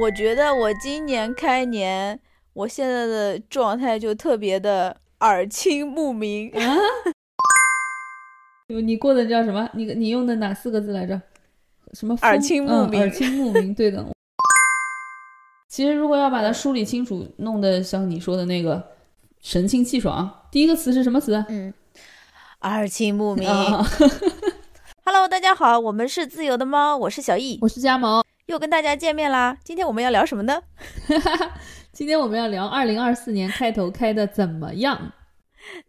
[0.00, 2.16] 我觉得我今年开年，
[2.52, 6.50] 我现在的状态就特别的耳清目明。
[6.52, 6.76] 啊？
[8.68, 9.68] 你过的叫什么？
[9.72, 11.20] 你你用的哪四个字来着？
[11.94, 13.00] 什么耳清目明？
[13.00, 14.06] 耳清目明，对的。
[15.68, 18.92] 其实如果要把它梳理清楚，弄得像你说的那个
[19.42, 21.44] 神清气爽，第一个词是什么词？
[21.48, 21.74] 嗯，
[22.60, 23.48] 耳清目明。
[25.04, 29.56] Hello，大家好，我们是自由的猫，我是小易，我是家毛，又跟大家见面啦。
[29.62, 30.58] 今天我们要聊什么呢？
[31.92, 35.12] 今天我们要聊二零二四年开头开的怎么样？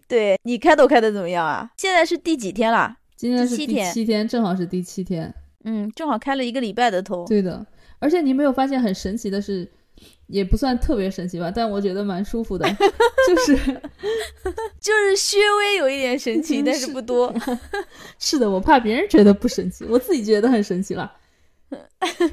[0.10, 1.72] 对你开头开的怎么样啊？
[1.78, 2.98] 现在是第几天啦？
[3.16, 5.34] 今天是第七天，七天，正好是第七天。
[5.64, 7.26] 嗯，正好开了一个礼拜的头。
[7.26, 7.66] 对的，
[8.00, 9.66] 而且你没有发现很神奇的是，
[10.28, 12.68] 也不算特别神奇吧，但我觉得蛮舒服的，
[13.26, 13.56] 就是
[14.82, 17.34] 就是稍微有一点神奇，但是不多。
[18.20, 21.10] 是的，我怕别人觉得不神奇，我自己觉得很神奇了。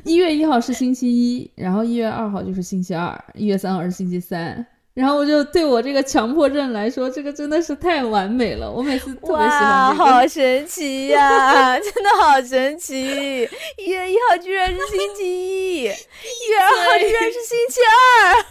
[0.04, 4.66] 一月一号是星期一，然后一月二号就是星期二，一月三号是星期三。
[4.94, 8.72] 然后我就对我这个强迫症来说，这个真的是太完美了。
[8.72, 9.60] 我每次特别喜欢。
[9.60, 11.78] 哇，好神奇呀！
[11.78, 13.46] 真的好神奇！
[13.76, 18.44] 一月一号居然是星期一，一月二号居然是星期二。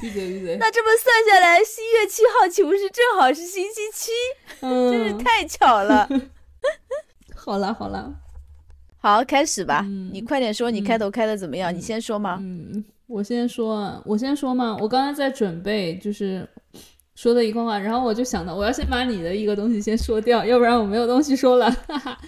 [0.00, 0.56] 闭嘴闭嘴！
[0.56, 4.10] 那这么算下来，一月七号岂不是正好是星期七？
[4.62, 6.08] 嗯，真是太巧了。
[7.36, 8.12] 好了好了，
[9.14, 9.86] 好开始吧。
[10.12, 11.74] 你快点说，你开头开的怎么样？
[11.74, 12.38] 你先说吗。
[12.42, 12.84] 嗯。
[13.06, 14.76] 我先说，我先说嘛。
[14.80, 16.44] 我刚才在准备，就是
[17.14, 21.70] 说的一段话，然后我就想到，我要先把你的一个东西先说掉，要不然我没有东西说了。
[21.86, 22.18] 哈 哈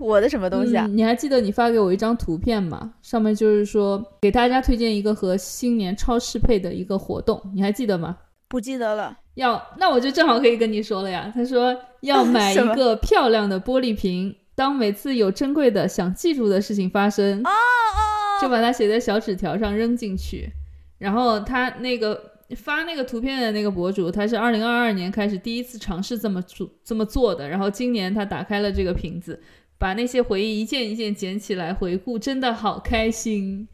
[0.00, 0.84] 我的什么东西啊？
[0.88, 2.92] 你还记得你发给我一张图片吗？
[3.02, 8.16] 上面就是说给大家推荐一个和新年超适配的一个活动，你还记得吗？
[8.48, 9.16] 不记得了。
[9.34, 11.30] 要，那我就正好可以跟你说了呀。
[11.32, 17.38] 他说要买 一个漂亮的玻璃瓶，当每次有珍贵的想记住的事情发生。
[17.38, 18.42] 哦哦。
[18.42, 20.50] 就把它写在小纸条上扔进去，
[20.98, 29.42] 然后他那个发那个图片的那个博主，他是二零二二年开始第一次尝试这么做这么做的，然后今年他打开了这个瓶子，
[29.78, 33.66] 把那些回忆一件一件捡起来回顾，真的好开心。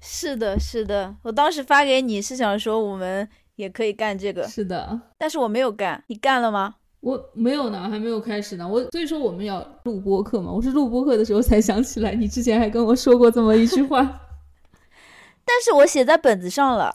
[0.00, 6.76] 是的，是的，我当时发给你是想说我们也可以干这个，是的，但是我没有干，你干了吗？
[7.06, 8.66] 我没有呢，还没有开始呢。
[8.66, 14.02] 我所以说我们要录播课嘛，我是录播课的时候才想起来，你之前还跟我说过这么一句话。
[15.46, 16.92] 但是我写在本子上了。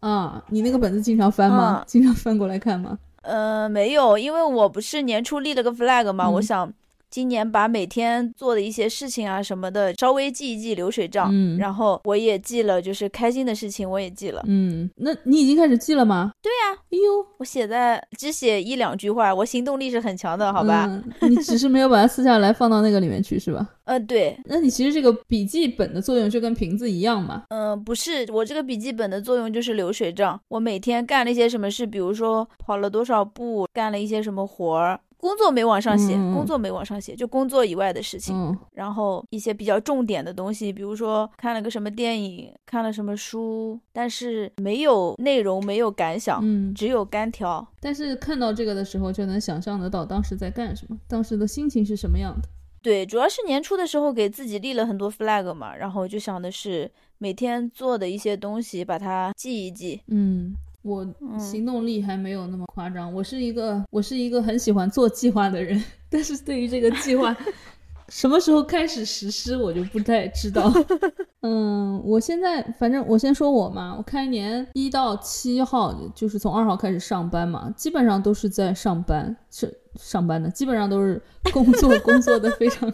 [0.00, 1.84] 啊，你那个本子经常翻吗？
[1.86, 2.98] 经常翻过来看吗？
[3.22, 6.72] 呃，没有，因为我不是年初立了个 flag 嘛，我想。
[7.12, 16.32] 今年把每天做的一些事情啊什么的稍微记一记流水账，嗯，然后我也记了，就是开心的事情我也记了，嗯，那你已经开始记了吗？
[16.40, 20.88] 对呀，哎呦，我写在只写一两句话，我行动力是很强的，好吧？
[21.20, 23.68] 你只是没有把它撕下来放到那个里面去是吧？
[23.84, 27.42] 呃，对，那你其实这个笔记本的作用就跟瓶子一样嘛？
[27.50, 34.98] 嗯，不是，我这个笔记本的作用就是流水账，我每天干了一些什么事，比如说跑了多少步，干了一些什么活儿。
[35.22, 38.58] 工作没往上写，工作没往上写，就工作以外的事情。
[38.72, 47.64] 然后一些比较重点的东西，比如说看了个什么电影，看了什么书，但是没有内容，没有感想，嗯，只有干条。
[47.78, 52.48] 但是看到这个的时候，就能想象得到当时在干什么，当时的心情是什么样的。
[52.82, 60.02] 对，主要是年初的时候给自己立了很多 flag 嘛，然后就想的是每天做的一些东西，把它记一记。
[60.08, 60.56] 嗯。
[60.82, 61.06] 我
[61.38, 67.36] 行动力还没有那么夸张，我是一个我是一个很喜欢做计划的人，但是对于这个计划
[68.08, 70.72] 什么时候开始实施，我就不太知道。
[71.42, 81.20] 嗯，我现在反正我先说我嘛，我开年一到七号就是从二号开始上班嘛，基本上都是在上班，是上班的，基本上都是
[81.52, 82.92] 工作，工作的非常。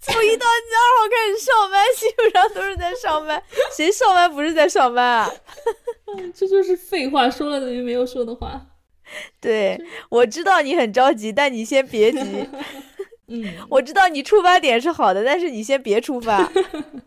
[0.00, 3.42] 从一到二号开始上班， 基本上都是在上班，
[3.76, 5.30] 谁上班不是在上班啊？
[6.34, 8.66] 这就是废话，说了等于没有说的话。
[9.40, 12.48] 对，我知道你很着急，但你先别急。
[13.32, 16.50] 嗯，我知道你出发点是好的，但是你先别出发。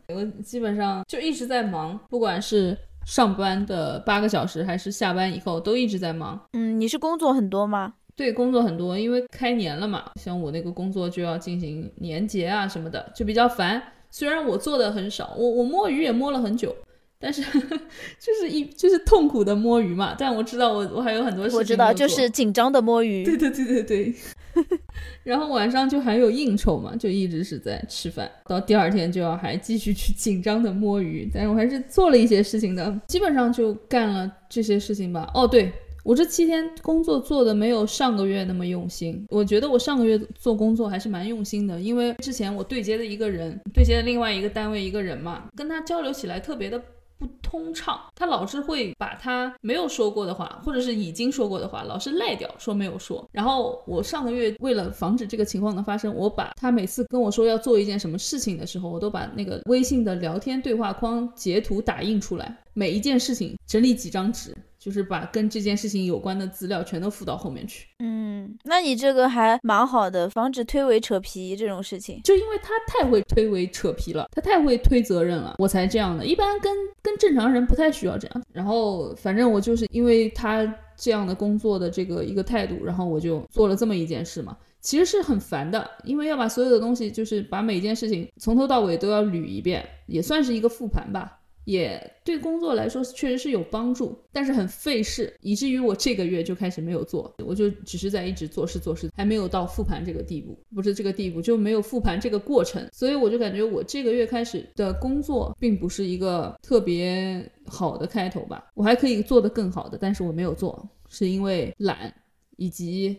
[0.08, 6.40] 我基本上就一直在忙，不管是上班的八个小时，还是下班以后，都一直在忙。
[6.54, 7.94] 嗯，你是工作很多吗？
[8.15, 13.81] 对，工作很多，因为开年了嘛，像我那个工作就要进行年结啊什么的，就比较烦。
[14.10, 16.75] 虽然我做的很少，我我摸鱼也摸了很久。
[17.19, 17.42] 但是
[18.19, 21.57] 就是一就是痛苦的摸鱼嘛，但我知道我我还有很多事情。
[21.57, 23.24] 我知道，就是紧张的摸鱼。
[23.24, 24.13] 对对对对对。
[25.24, 31.27] 然后晚上就还有应酬嘛，就一直是在吃饭，到第二天就要还继续去紧张的摸鱼。
[31.33, 35.31] 但是我还是做了一些事情的，基本上就干了这些事情吧。
[35.33, 35.71] 哦对，
[36.04, 39.26] 我这七天工作做的没有上个月那么用心。
[39.30, 46.82] 我觉得我上个月做工作还是蛮用心的，因为之前我对接的一个人，对接的另外一个单位一个人嘛，跟他交流起来特别的。
[47.20, 53.26] 不通畅，他老是会把他没有说过的话，或者是已经说过的话，老是赖掉，说没有说。
[53.32, 64.54] 然后我上个月为了防止这个情况的发生，我把他每次跟我说要做一件什么事情的时候，我都把那个微信的聊天对话框截图打印出来，每一件事情整理几张纸。
[64.83, 67.88] 就是把跟这件事情有关的资料全都附到后面去。
[68.00, 72.19] 嗯，那你这个还蛮好的，防止推诿扯皮这种事情。
[72.25, 76.25] 就因为他太会推诿扯皮了，他太会推责任了，我才这样的。
[76.25, 78.44] 一般跟跟正常人不太需要这样。
[78.51, 80.65] 然后反正我就是因为他
[80.97, 84.57] 这样的工作的这个一个态度，然后我就做了这么一件事嘛。
[84.81, 91.39] 其实是很烦的，因为要把所有的东西，就是把每件事情从头到尾都要捋一遍，也算是一个复盘吧。
[91.65, 112.13] 也对工作来说确实是有帮助，但是很费事，以至于我这个月就开始没有做，我就只是在一直做事做事，还没有到复盘这个地步，不是这个地步就没有复盘这个过程，所以我就感觉我这个月开始的工作并不是一个特别好的开头吧，我还可以做得更好的，但是我没有做，是因为懒
[112.57, 113.18] 以及。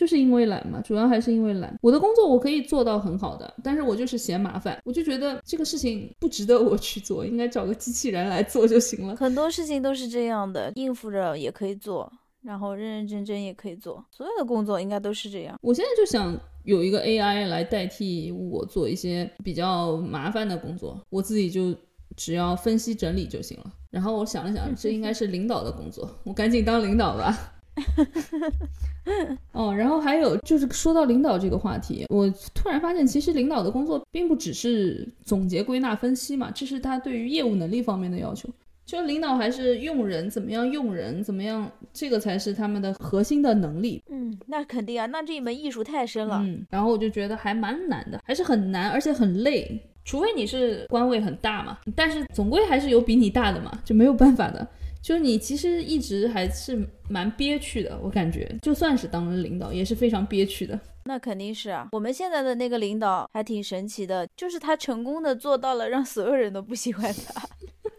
[0.00, 1.78] 就是因为懒嘛，主要还是因为懒。
[1.82, 9.14] 我的工作我可以做到很好的，但是我就是嫌麻烦，我就觉得这个事情不值得我去做，应该找个机器人来做就行了。
[9.16, 12.10] 很多事情都是这样的，应付着也可以做，
[12.40, 15.58] 然后认认真真也可以做，所有的工作应该都是这样。
[15.60, 21.76] 我现在就想有一个 AI 来代替我做一些比较麻烦的工作，我自己就
[22.16, 23.70] 只要分析整理就行了。
[23.90, 27.36] 然后我想了想，这应该是领导的工作，我赶紧当领导吧。
[29.52, 38.48] 哦，然后还有就是说到领导这个话题，我突然发现，其实领导的工作并不只是总结、归纳、分析嘛，这是他对于业务能力方面的要求。
[38.86, 44.02] 就领导还是用人，怎么样用人，怎么样，这个才是他们的核心的能力。
[44.10, 46.40] 嗯，那肯定啊，那这一门艺术太深了。
[46.44, 49.80] 嗯，然后我就觉得还蛮难的，还是很难，而且很累。
[50.04, 54.66] 除非你是官位很大嘛，但是总归还是有比你大的嘛，就没有办法的。
[55.02, 60.78] 就是你其实一直还是蛮憋屈的，我感觉就算是当了领导也是非常憋屈的。
[61.04, 67.48] 那肯定是啊，我们现在的那个领导还挺神奇的，就是他成功的做到了让所有人都不喜欢他。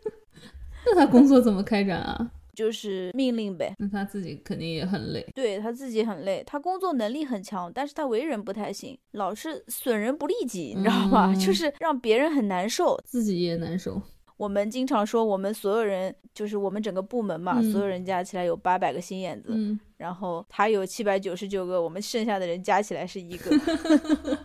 [0.85, 2.31] 那他工作怎么开展啊？
[2.53, 3.73] 就是命令呗。
[3.79, 5.25] 那他自己肯定也很累。
[5.33, 11.33] 对他自己很累，他工作能力很强，但是他为人不太行，老是损人不利己，你知道吧？
[11.33, 13.99] 就是让别人很难受，自己也难受。
[14.41, 19.53] 我们经常说，我们所有人就是我们整个部门嘛，所有人加起来有八百个心眼子，
[19.97, 23.51] 然后他有七百九十九个，我们剩下的人加起来是一个。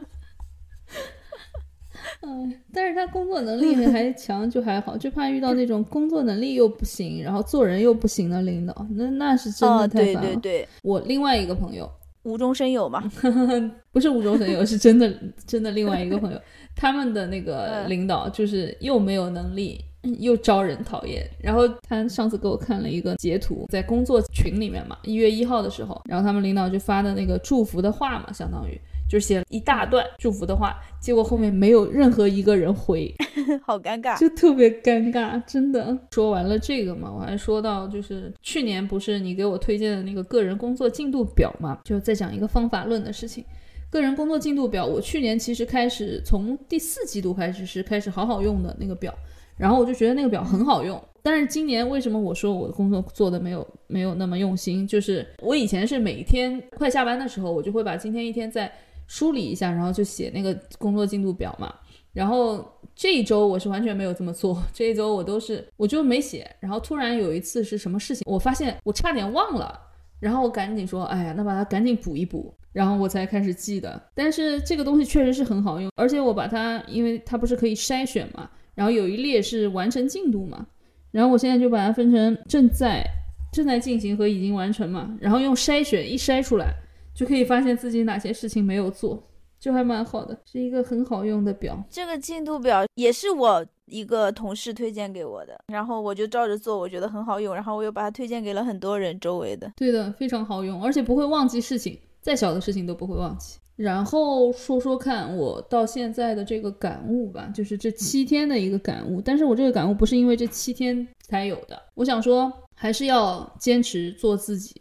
[2.21, 10.21] 嗯，但是他工作能力还 强，就还好，就怕遇到那种工作能力又不行，然后做人又不行的领导，那那是真的太烦了。
[10.21, 11.91] 对对对，我另外一个朋友
[12.25, 13.03] 无中生有嘛，
[13.91, 15.11] 不是无中生有，是真的
[15.47, 16.39] 真的另外一个朋友。
[16.79, 19.83] 他们的那个领导就是又没有能力，
[20.19, 21.29] 又招人讨厌。
[21.39, 33.15] 然后他上次给我看了一个截图，在工作群里面嘛，一月一号的时候，然后他们领导就发的那个祝福的话嘛，相当于就写了一大段祝福的话，结果后面没有任何一个人回，
[33.65, 35.97] 好尴尬，就特别尴尬，真的。
[36.11, 43.45] 说完了这个嘛，我还说到就是去年不是你给我推荐的那个个人工作进度表嘛，就在讲一个方法论的事情。
[43.89, 49.15] 个人工作进度表，我去年其实开始从第四季度开始是开始好好用的那个表，
[49.57, 51.03] 然后我就觉得那个表很好用。
[51.23, 54.87] 但是今年为什么我说我的工作做的没有没有那么用心？
[54.87, 58.71] 就是我以前是每天快下班的时候，我就会把今天一天再
[59.07, 61.75] 梳理一下，然后就写那个工作进度表嘛。
[62.13, 66.49] 然后这一周我是完全没有这么做，这一周我都是我就没写。
[66.61, 69.79] 然后突然有一次是什么事情，我发现我差点忘了，
[70.21, 72.55] 然后我赶紧说，哎呀，那把它赶紧补一补。
[72.73, 80.65] 然后我才开始记的，但是这个东西确实是很好用，而且我把它，因为它不是可以筛选嘛，然后有一列是完成进度嘛，
[81.11, 83.05] 然后我现在就把它分成正在、
[83.53, 86.73] 正在进行和已经完成嘛，然后用筛选一筛出来，
[87.15, 89.21] 就可以发现自己哪些事情没有做，
[89.59, 91.83] 就还蛮好的，是一个很好用的表。
[91.91, 99.73] 这个进度表也是我一个同事推荐给我的，然后我就照着做，我觉得很好用，然后我又把它推荐给了很多人周围的。
[99.77, 101.99] 对的，非常好用，而且不会忘记事情。
[102.27, 103.57] 再小的事情都不会忘记。
[103.77, 109.21] 然后说说看我到现在的这个感悟吧，就是这七天的一个感悟。
[109.21, 111.81] 但是我这个感悟不是因为这七天才有的。
[111.95, 114.75] 我想说，还是要坚持做自己。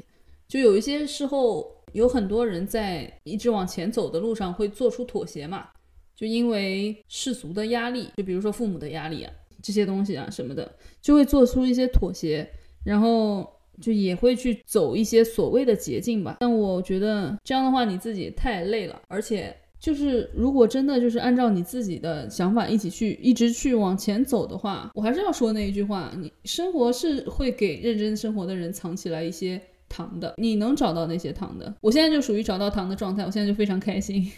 [0.48, 5.68] 就有一些时候，有很多人在一直往前走的路上会做出妥协嘛，
[6.16, 12.50] 就因为世俗的压力，就比如说父母的压力啊，这些东西啊什么的，就会做出一些妥协。
[12.84, 13.55] 然后。
[13.82, 16.38] 就也会去走一些所谓的捷径吧。
[16.40, 31.74] 但我觉得这样的话你自己太累了，而且就是如果真的就是按照你自己的想法一起去一直去往前走的话，我还是要说那一句话：你生活是会给认真生活的人藏起来一些糖的，你能找到那些糖的。
[31.82, 34.32] 我现在就属于找到糖的状态，我现在就非常开心。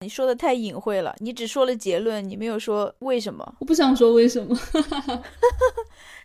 [0.00, 3.54] 你说的太隐晦了，你只说了结论，你没有说为什么。
[3.60, 4.54] 我不想说为什么。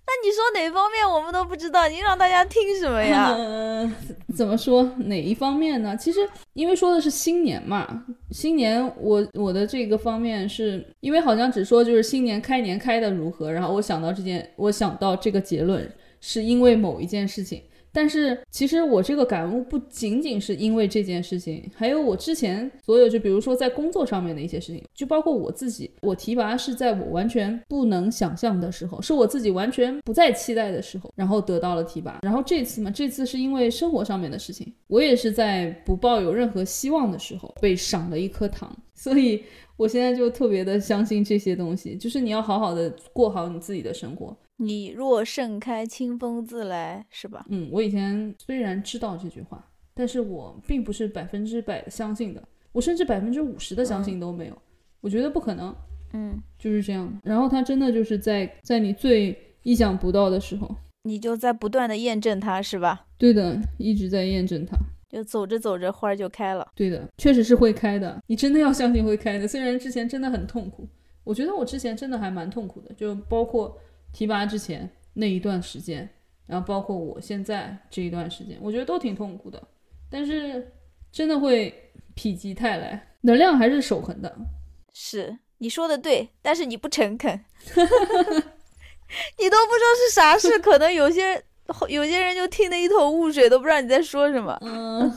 [0.08, 3.36] 那你说哪方面我们都不知道，你让大家听什么呀？
[3.38, 3.94] 嗯，
[4.34, 5.98] 怎么说哪一方面呢？
[5.98, 6.22] 其实
[6.54, 17.62] 因为说的是新年嘛，新年我我的这个方面是因为好像只说就是新年开年开的如何，然后我想到这件，我想到这个结论是因为某一件事情。
[17.98, 32.20] 但是其实我这个感悟不仅仅是因为这件事情，还有我之前所有就比如说在工作上面的一些事情，就包括我自己，我提拔是在我完全不能想象的时候，是我自己完全不再期待的时候，然后得到了提拔。
[32.22, 39.44] 然后这次嘛，这次是因为生活上面的事情，我也是在不抱有任何希望的时候被赏了一颗糖，所以
[39.78, 44.36] 我现在就特别的相信这些东西，就是你要好好的过好你自己的生活。
[44.58, 47.46] 你若盛开，清风自来，是吧？
[47.50, 49.64] 嗯，我以前虽然知道这句话，
[49.94, 54.62] 但是我并不是百分之百相信的，我甚至百分之五十的相信都没有。
[55.00, 55.76] 我觉得不可能，
[56.14, 57.08] 嗯，就是这样。
[57.24, 63.06] 然后他真的就是在在你最意想不到的时候，你就在不断的验证他，是吧？
[63.20, 64.76] 对的，一直在验证它。
[65.10, 66.68] 就走着走着，花就开了。
[66.76, 68.22] 对的，确实是会开的。
[68.28, 70.88] 你真的要相信会开的，虽然之前真的很痛苦。
[71.24, 73.78] 我觉得我之前真的还蛮痛苦的，就包括。
[74.14, 76.10] 提拔之前那一段时间，
[76.48, 79.62] 然后包括我现在这一段时间，我觉得都挺痛苦的。
[80.10, 80.72] 但是
[81.12, 84.34] 真的会否极泰来，能量还是守恒的。
[84.94, 87.32] 是你说的对，但是你不诚恳，
[87.76, 91.44] 你都不知道是啥事，可能有些
[91.90, 94.58] 有些人就听得一头雾水，都不知道你在说什么。
[94.62, 95.12] 嗯。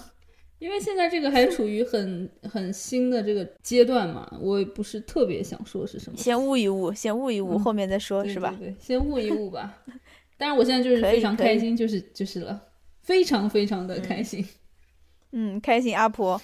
[0.58, 6.18] 因为现在这个还处于很很新的这个阶段嘛，我也不是特别想说是什么。
[6.18, 8.54] 先悟一悟，先悟一悟，后面再说，是吧？
[8.58, 9.82] 对，先悟一悟吧。
[10.36, 12.60] 但是我现在就是非常开心，就是就是了，
[13.00, 14.46] 非常非常的开心。
[15.32, 16.38] 嗯，开心阿婆。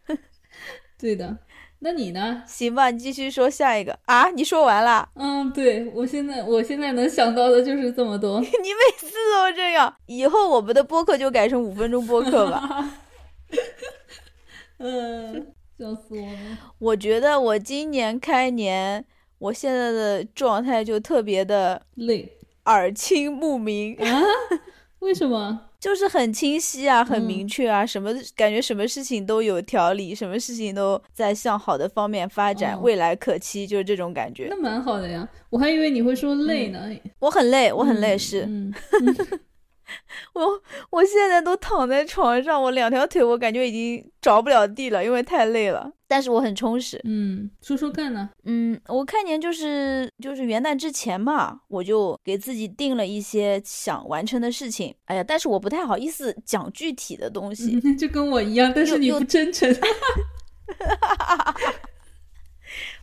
[0.98, 1.34] 对的，
[1.82, 2.42] 那你呢？
[2.46, 4.28] 行吧，你继续说下一个啊？
[4.30, 5.08] 你说完了？
[5.14, 8.38] 嗯，对我现在我现在能想到的就是这么多。
[8.44, 13.00] 你每次都这样，以后我们的播客就改成五分钟播客吧。
[14.78, 16.58] 嗯，笑死我了！
[16.78, 19.04] 我觉得我今年开年，
[19.38, 22.30] 我现在的状态就特别的累，
[22.66, 24.22] 耳清目明啊？
[25.00, 25.69] 为什么？
[25.80, 34.48] 就是很清晰啊，很明确啊，什么感觉，什么事情都有条理，什么事情都在向好的方面发展，未来可期，就是这种感觉。
[34.50, 36.78] 那蛮好的呀，我还以为你会说累呢。
[37.18, 38.46] 我很累，我很累，是。
[40.34, 45.90] 我我现在都躺在床上，我两条腿我感觉已经着不了地了，因为太累了。
[46.06, 47.00] 但是我很充实。
[47.04, 48.30] 嗯，说说看呢？
[48.44, 54.92] 嗯，我看年就是就是元旦之前嘛，我就给自己定了一些想完成的事情。
[55.04, 58.72] 哎呀，但是我不太好意思讲具体的东西，就跟我一样。
[58.74, 59.72] 但是你不真诚。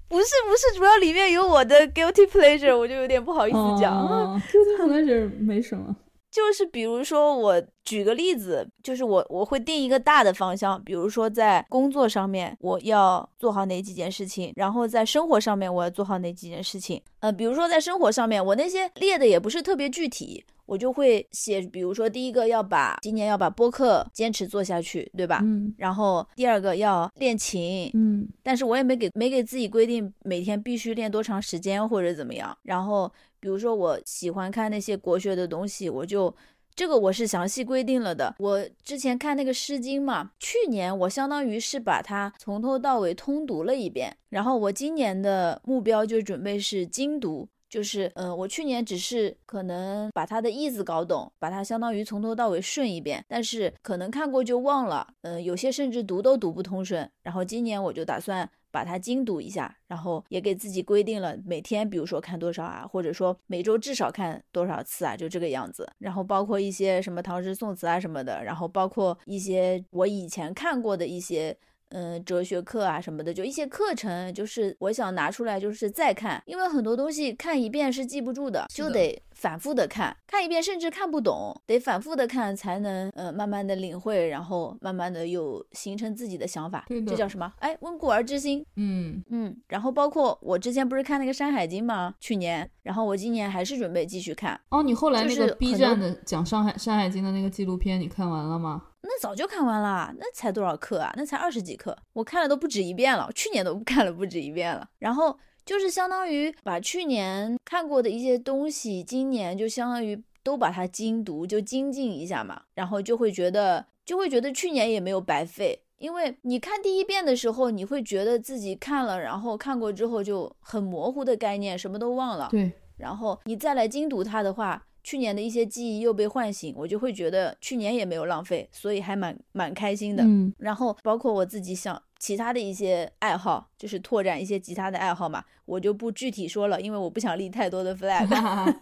[0.10, 4.42] 不是不是，主要里面有我的 guilty pleasure，我就有点不好意思讲。
[4.52, 5.94] guilty pleasure 没什么。
[6.30, 17.02] 就是比如说，我举个例子，就是我我会定一个大的方向，比如说在工作上面我要做好哪几件事情，然后在生活上面我要做好哪几件事情。
[17.22, 25.40] 呃，比如说在生活上面，我那些列的也不是特别具体，我就会写，比如说第一个要把今年要把播客坚持做下去，对吧？
[25.44, 25.74] 嗯。
[25.78, 28.28] 然后第二个要练琴，嗯。
[28.44, 33.10] 但是我也没给没给自己规定每天必须练多长时间或者怎么样，然后。
[33.40, 36.34] 比如说，我喜欢看那些国学的东西，我就
[36.76, 38.36] 这个我是详细规定了的。
[38.40, 57.10] 我之前看那个《诗经》嘛，去年我相当于是把它从头到尾通读了一遍，然后我今年的目标就准备是精读，就是嗯，我去年只是可能把它的意思搞懂，把它相当于从头到尾顺一遍，但是可能看过就忘了，嗯，有些甚至读都读不通顺。
[57.24, 58.50] 然后今年我就打算。
[58.78, 65.92] 把它精读一下，然后也给自己规定了每天，比如说看多少啊，或者说每周至少看多少次啊，就这个样子。
[65.98, 71.58] 然后包括一些什么唐诗宋词啊什么的，然后包括一些我以前看过的一些
[71.90, 86.86] 嗯哲学课啊什么的，就一些课程，就是我想拿出来就是再看，因为很多东西看一遍是记不住的，就得反复的看，看一遍甚至看不懂，得反复的看才能呃慢慢的领会，然后慢慢的又形成自己的想法。
[86.88, 87.54] 对，这叫什么？
[87.60, 88.66] 哎，温故而知新。
[88.78, 89.56] 嗯嗯。
[89.68, 92.16] 然后包括我之前不是看那个《山海经》吗？
[92.20, 94.60] 去年，然后我今年还是准备继续看。
[94.70, 98.82] 哦，你后来那个 B 站的讲《上海山海经》的那个纪录片，你看完了吗？
[99.02, 101.14] 那早就看完了，那才多少课啊？
[101.16, 103.30] 那才二十几课，我看了都不止一遍了。
[103.34, 104.90] 去年都看了不止一遍了。
[104.98, 105.38] 然后
[105.68, 112.62] 就是相当于把去年看过的一些东西，今年就相当于都把它精读，就精进一下嘛。
[112.74, 122.48] 然后就会觉得，就会觉得去年也没有白费，因为你看第一遍的时候，你会觉得自己看了，然后看过之后就很模糊的概念，什么都忘了。
[122.50, 122.72] 对。
[122.96, 124.84] 然后你再来精读它的话。
[125.04, 130.24] 去年的一些记忆又被唤醒，我就会觉得去年也没有浪费，所以还蛮蛮开心的。
[130.26, 138.28] 嗯，然后包括我自己想其他的一些爱好，就是拓展一些其他的爱好嘛，我就不具体说了，因为我不想立太多的 flag，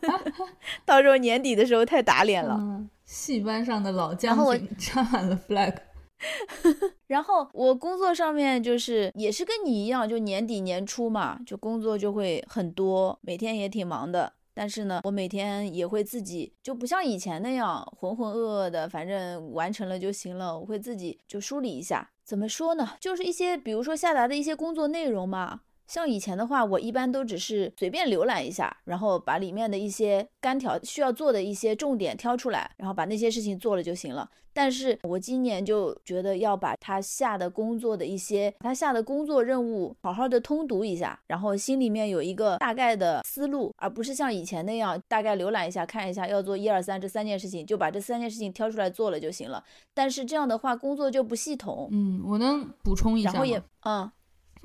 [0.86, 2.86] 到时候年底的时候太打脸了。
[3.06, 5.76] 戏班上的老将军 插满了 flag。
[7.08, 14.34] 然后我工作上面就是也是跟你一样，就年底年初嘛，就工作就会很多，每天也挺忙的。
[14.54, 20.58] 但是呢，我每天也会自己，就不像以前那样浑浑噩噩的，反正完成了就行了。
[20.58, 22.94] 我会自己就梳理一下，怎么说呢？
[23.00, 25.62] 就是一些，比如说下达的一些工作内容嘛。
[25.88, 34.30] 像以前的话，我一般都只是随便浏览一下，然后把里面的一些干条需要做的一些重点挑出来，然后把那些事情做了就行了。
[34.54, 49.62] 但是我今年就觉得要把他下的工作的一些，他下的工作任务好好的通读一下，然后心里面有一个大概的思路，而不是像以前那样大概浏览一下看一下要做一二三这三件事情，就把这三件事情挑出来做了就行了。
[49.94, 51.90] 但是这样的话工作就不系统。
[51.92, 54.10] 嗯，我能补充一下然后也嗯。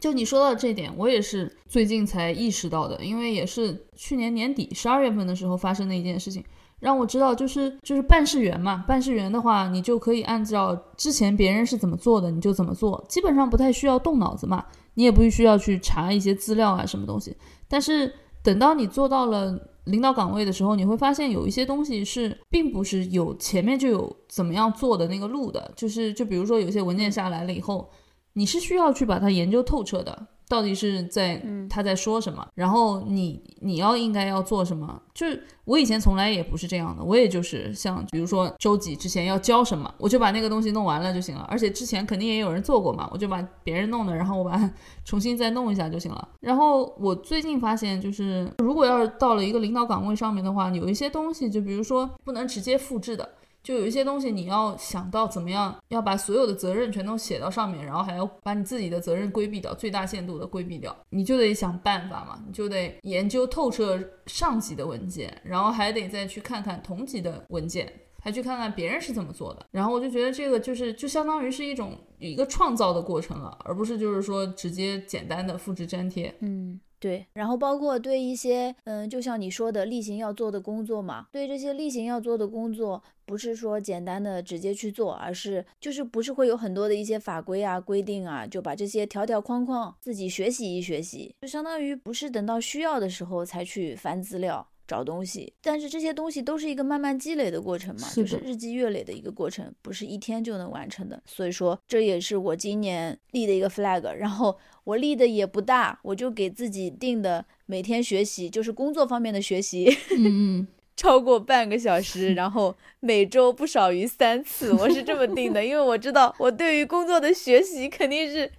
[0.00, 6.42] 就你说到这点，我也是最近才意识到的，因为也是去年年底十二月份的时候发生的一件事情，
[6.80, 14.64] 让我知道，就是就是办事员嘛，办事员的话，你就可以按照之前别人是怎么做的，你就怎么做，基本上不太需要动脑子嘛，
[14.94, 17.36] 你也不需要去查一些资料啊什么东西。
[17.68, 18.10] 但是
[18.42, 27.86] 等到你做到了领导岗位的时候，你会发现有一些东西是并不是有前面就有怎么样做的那个路的，就是就比如说有些文件下来了以后。
[28.34, 35.00] 你是需要去把它研究透彻的，到底是在他在说什么，然后你你要应该要做什么？
[35.14, 41.46] 就是我以前从来也不是这样的，我也就是像比如说周几之前要教什么，我就把那个东西弄完了就行了。
[41.50, 44.72] 而且之前肯定也有人做过嘛，我就把别人弄的，然后我把它
[45.04, 46.28] 重新再弄一下就行了。
[46.40, 53.28] 然后我最近发现，就是如果要是到了一个领导岗位上面的话，有一些东西，就比如说不能直接复制的。
[53.62, 67.92] 就有一些东西，你要想到怎么样，要把所有的责任全都写到上面，然后还要把你自己的责任规避掉，最大限度的规避掉，你就得想办法嘛，你就得研究透彻上级的文件，然后还得再去看看同级的文件，
[68.22, 69.66] 还去看看别人是怎么做的。
[69.70, 76.34] 然后我就觉得这个就是就相当于是一种一个创造的过程了，而不是就是说直接简单的复制粘贴。
[76.40, 76.80] 嗯。
[77.00, 94.66] 对，然后包括对一些，嗯，就像你说的例行要做的工作嘛，对这些例行要做的工作，不是说简单的直接去做，而是就是不是会有很多的一些法规啊、规定啊，就把这些条条框框自己学习一学习，就相当于不是等到需要的时候才去翻资料。
[94.88, 101.22] 找东西，但是这些东西都是一个慢慢积累的过程嘛，就是日积月累的一个过程，不是一天就能完成的。
[101.24, 104.02] 所以说，这也是我今年立的一个 flag。
[104.14, 109.88] 然后我立的也不大，我就给自己定的每天学习，就是工作方面的学习，
[110.18, 110.66] 嗯
[111.00, 118.50] 超过半个小时， 然后每周不少于三次，我是这么定的， 因为我知道我对于工作的学习肯定是。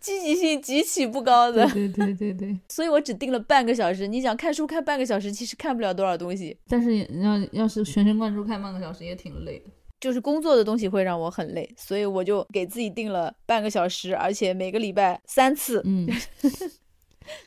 [0.00, 4.06] 积极性极其不高的，对对对对， 所以我只定了半个小时。
[4.06, 6.56] 你想看书看半个小时，其实看不了多少东西。
[6.66, 9.66] 但是要要是全神贯注看半个小时，也挺累的。
[10.00, 15.82] 就是工作的东西会让我很累，所以我就给自己定了半个小时，而且每个礼拜三次。
[15.84, 16.08] 嗯，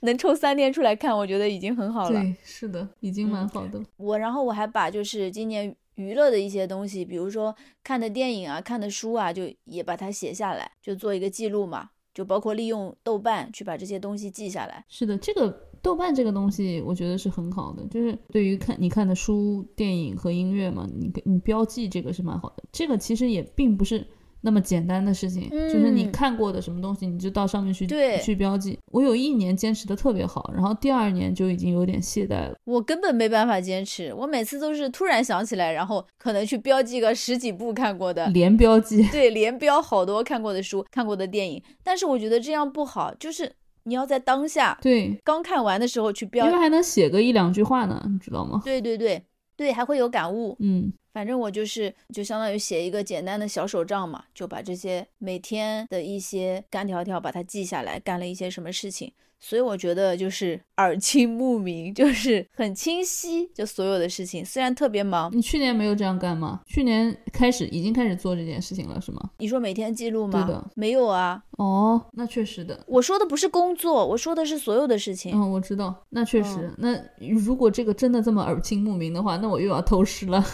[0.02, 2.22] 能抽三天出来看，我觉得已经很好了。
[2.22, 3.82] 对，是的，已经蛮好的。
[3.98, 11.90] 我然后我还把就是今年娱乐的一些东西，比如说看的电影啊、看的书啊，就也把它写下来，就做一个记录嘛。
[12.14, 14.84] 就包括利用豆瓣去把这些东西记下来。
[14.88, 15.52] 是的，这个
[15.84, 17.86] 豆瓣这个东西，我觉得是很好的。
[17.90, 22.64] 就是对于看你看的书、电影和音乐嘛，你你标记这个是蛮好的。
[22.72, 24.04] 这个其实也并不是。
[24.48, 27.86] 那么简单的事情，就是你看过的什么东西，你就到上面去
[28.24, 28.80] 去标记。
[28.94, 32.56] 我有一年坚持的特别好，然后第二年就已经有点懈怠了。
[32.64, 39.06] 我根本没办法坚持，我每次都是突然想起来，然后可能去标记个十几部看过的，连标记。
[39.10, 41.62] 对，连标好多看过的书、看过的电影。
[41.84, 43.52] 但是我觉得这样不好，就是
[43.84, 48.62] 你要在当下，对，刚看完的时候去标，因为还能写个一两句话呢，你知道吗？
[48.64, 49.22] 对对对
[49.58, 50.56] 对，还会有感悟。
[50.60, 59.12] 嗯，反正我就是就相当于写一个简单的小手账嘛，就把这些每天的一些干条条把它记下来，干了一些什么事情。
[59.40, 64.44] 所以我觉得就是耳清目明，就是很清晰，就所有的事情。
[64.44, 66.62] 虽然特别忙，你去年没有这样干吗？
[66.66, 69.30] 去年开始已经开始做这件事情了，是吗？
[69.38, 70.44] 你说每天记录吗？
[70.44, 71.42] 对的，没有啊。
[71.52, 72.84] 哦，那确实的。
[72.88, 75.34] 我说的不是工作，我说的是所有的事情。
[75.36, 76.04] 嗯，我知道。
[76.10, 80.44] 那确实，那如果这个真的这么耳清目明的话，那我又要偷师了。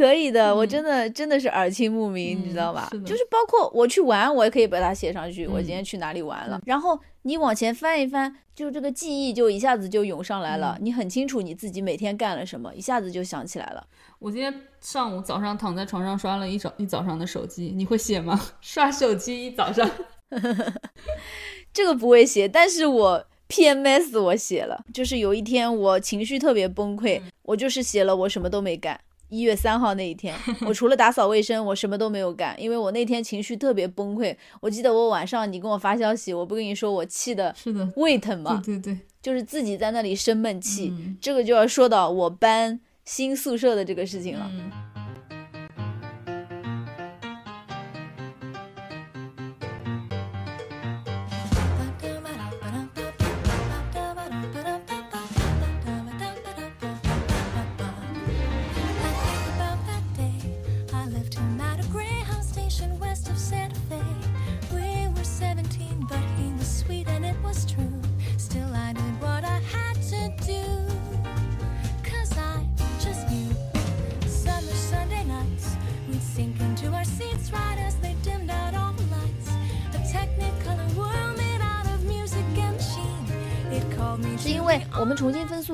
[0.00, 2.88] 可以的，我真的真的是耳清目明，你知道吧？
[3.04, 5.46] 就是包括我去玩，我也可以把它写上去。
[5.46, 6.58] 我今天去哪里玩了？
[6.64, 10.78] 然后你往前翻一翻，就这个记忆就一下子就涌上来了。
[10.80, 13.86] 你很清楚你自己每天干了什么，一下子就想起来了。
[14.18, 18.40] 我今天上午早上躺在床上刷了一早一早上的手机，你会写吗？
[18.62, 19.86] 刷手机一早上，
[21.74, 28.98] 这个不会写，但是我 PMS 我写了，就是有一天我情绪特别崩溃，我就是写了我什么都没干。
[29.30, 34.36] 一月三号那一天， 我除了打扫卫生，我什么都没有干，因为我那天情绪特别崩溃。
[34.60, 38.60] 我记得我晚上你跟我发消息，我不跟你说我气的，是的，胃疼嘛？
[38.64, 40.92] 对对对，就是自己在那里生闷气。
[41.20, 44.50] 这个就要说到我搬新宿舍的这个事情了。
[44.89, 44.89] 我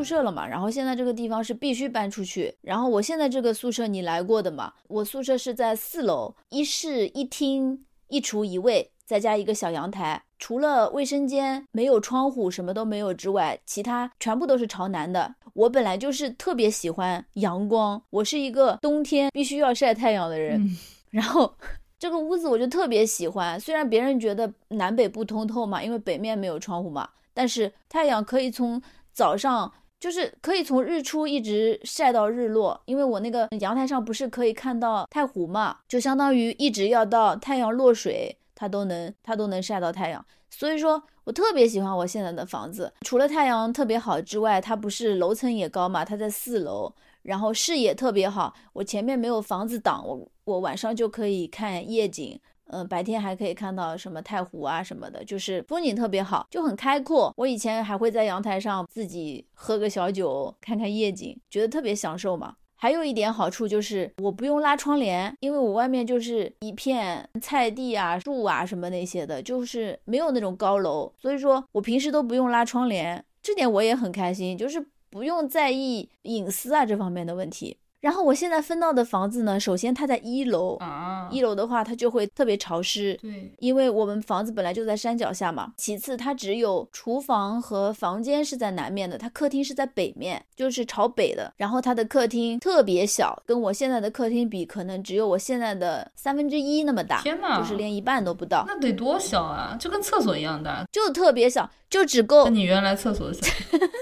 [0.06, 2.54] 舍了嘛，然后现在这个地方是必须搬出去。
[2.62, 4.72] 然后我现在这个宿舍你来过的嘛？
[4.86, 10.22] 我宿舍是在四楼，一室一厅一厨一卫，再加一个小阳台。
[10.38, 15.34] 除了卫生间没有窗户，什么都没有之外，其他全部都是朝南的。
[15.54, 20.64] 我本来就是特别喜欢阳光，我是一个冬天必须要晒太阳的人。
[21.10, 21.52] 然后
[21.98, 28.80] 这个屋子我就特别喜欢，虽然别人觉得南北不通透嘛，因为北面没有窗户嘛，但是太阳可以从。
[29.16, 40.24] 早上就是可以从日出一直晒到日落，因为我那个阳台上不是可以看到太湖嘛，就相当于一直要到太阳落水，它都能它都能晒到太阳。
[40.50, 52.38] 所以说我特别喜欢我现在的房子，除了太阳特别好之外，它不是楼层也高嘛，它在四楼，然后视野特别好，我前面没有房子挡我，我晚上就可以看夜景。
[52.68, 57.32] 嗯，白天还可以看到什么太湖啊什么的，就是风景特别好，就很开阔。
[57.36, 62.56] 我以前还会在阳台上自己喝个小酒，看看夜景，觉得特别享受嘛。
[62.78, 77.78] 还有一点好处就是我不用拉窗帘，因为我外面就是一片菜地啊、树啊什么那些的，就是没有那种高楼，所以说我平时都不用拉窗帘，这点我也很开心，就是不用在意隐私啊这方面的问题。
[78.00, 85.72] 然后我现在分到的房子呢，首先它在一楼啊，一楼的话它就会特别潮湿，对，因为我们房子本来就在山脚下嘛。
[85.76, 91.52] 其次，它只有厨房和房间是在南面的，它客厅是在北面，就是朝北的。
[91.56, 98.64] 然后它的客厅特别小，跟我现在的客厅比，可能只有我现在的三分之一那么大，天呐，就是连一半都不到。
[98.68, 103.40] 那得多小啊，就跟厕所一样大，就特别小，就只够你原来厕所小，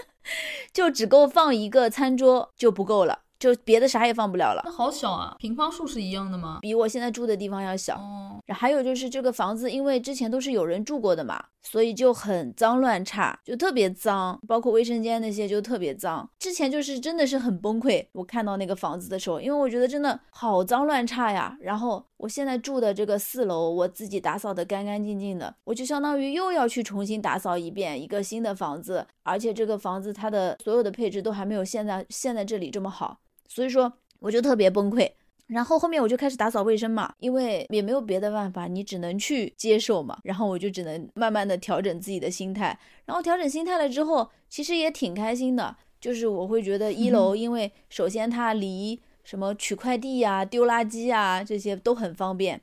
[0.74, 3.20] 就只够放一个餐桌就不够了。
[3.44, 5.36] 就别的啥也放不了了，那好小啊！
[5.38, 6.60] 平方数是一样的吗？
[6.62, 7.96] 比我现在住的地方要小。
[7.96, 16.26] 哦，还有就是这个房子，因为之前都是有人住过的嘛，所以就很脏乱差，就特别脏，包括卫生间那些就特别脏。
[16.38, 21.54] 之前就是真的是很崩溃，我看到那个房子的时候，因为我觉得真的好脏乱差呀。
[21.60, 33.18] 然后我现在住的这个四楼，我自己打扫的干干净净的，我就相当于又要去重新打扫一遍一个新的房子，而且这个房子它的所有的配置都还没有现在现在这里这么好。
[33.48, 35.10] 所以说我就特别崩溃，
[35.46, 40.18] 然后后面我就开始打扫卫生嘛，因为也没有别的办法，你只能去接受嘛。
[40.24, 45.76] 然后我就只能慢慢的调整自己的心态，然后调整心态了之后，其实也挺开心的。
[46.00, 52.60] 就是我会觉得一楼，因为首先它离什么取快递呀、丢垃圾啊这些都很方便。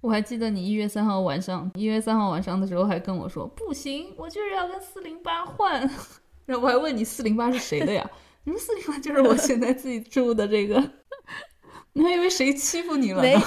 [0.00, 5.80] 我还记得你一月三号晚上，一月三号晚上的时候还跟我说不行，我就是要跟四零八换。
[6.46, 8.08] 然后我还问你四零八是谁的呀？
[8.46, 10.80] 你四零八就是我 现在自己住的这个，
[11.92, 13.42] 你还以为谁欺负你了呢？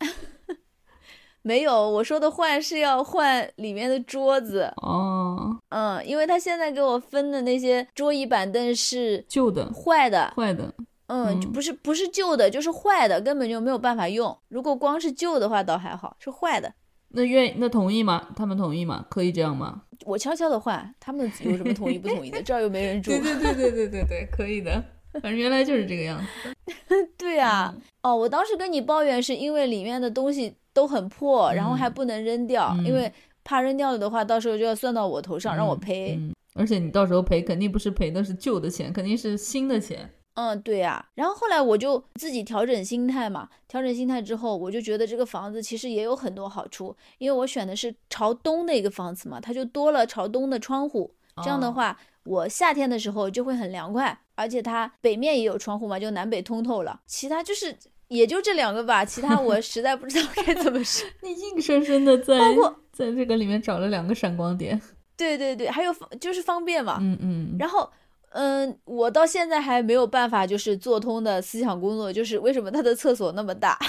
[1.42, 5.56] 没有，我说的换是要换里面的桌子哦。
[5.70, 10.74] 嗯，因为他现在给我分的那些桌椅板凳是旧的、坏的、坏的。
[11.06, 14.36] 嗯，不是不是旧的，就是坏的，根本就没有办法用。
[14.48, 16.72] 如果光是旧的话倒还好，是坏的。
[17.08, 18.28] 那愿意那同意吗？
[18.36, 19.06] 他们同意吗？
[19.08, 19.82] 可以这样吗？
[20.06, 22.42] 我悄悄的换，他们有什么同意不同意的？
[22.42, 23.10] 这儿又没人住。
[23.10, 24.82] 对对对对对对对，可以的。
[25.14, 26.54] 反正原来就是这个样子。
[27.18, 36.18] 对啊，哦，我当时跟你抱怨是因为里面的东西都很破，然后还不能扔掉，因为怕扔掉了的话，到时候就要算到我头上，让我赔。
[36.54, 40.10] 而且你到时候赔肯定不是赔的是旧的钱，肯定是新的钱。
[40.34, 41.04] 嗯，对呀。
[41.14, 51.98] 然后后来我就自己调整心态嘛，调整心态之后，我就觉得这个房子其实也有很多好处，因为我选的是朝东的一个房子嘛，它就多了朝东的窗户，这样的话。
[52.24, 57.00] 我夏天的时候就会很凉快，而且它北面也有窗户嘛，就南北通透了。
[57.06, 57.74] 其他就是
[58.08, 61.08] 也就这两个吧，其他我实在不知道该怎么说。
[61.22, 64.80] 你硬生生的在包括在这个里面找了两个闪光点。
[65.16, 66.98] 对对对，还有就是方便嘛。
[67.00, 67.56] 嗯嗯。
[67.58, 67.90] 然后
[68.30, 73.78] 嗯，我到现在还没有办法就是做通的思想工作，就是为什么他的厕所那么大？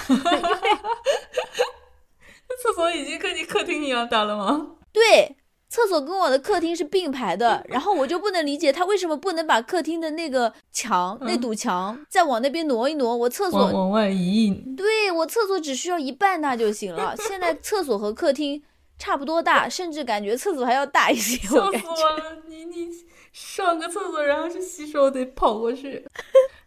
[2.61, 4.67] 厕所已经跟你客厅一样大了吗？
[4.93, 5.37] 对。
[5.69, 13.15] 厕所跟我的客厅是并排的，然后我就不能理解他为什么不能把客厅的那个墙、那堵墙再往那边挪一挪。
[13.15, 17.15] 我厕所往外移，对我厕所只需要一半大就行了。
[17.15, 18.61] 现在厕所和客厅
[19.01, 21.35] 差不多大，甚至感觉厕所还要大一些。
[21.47, 22.37] 笑死我了！
[22.45, 22.87] 你你
[23.33, 26.05] 上个厕所，然后去洗手得跑过去，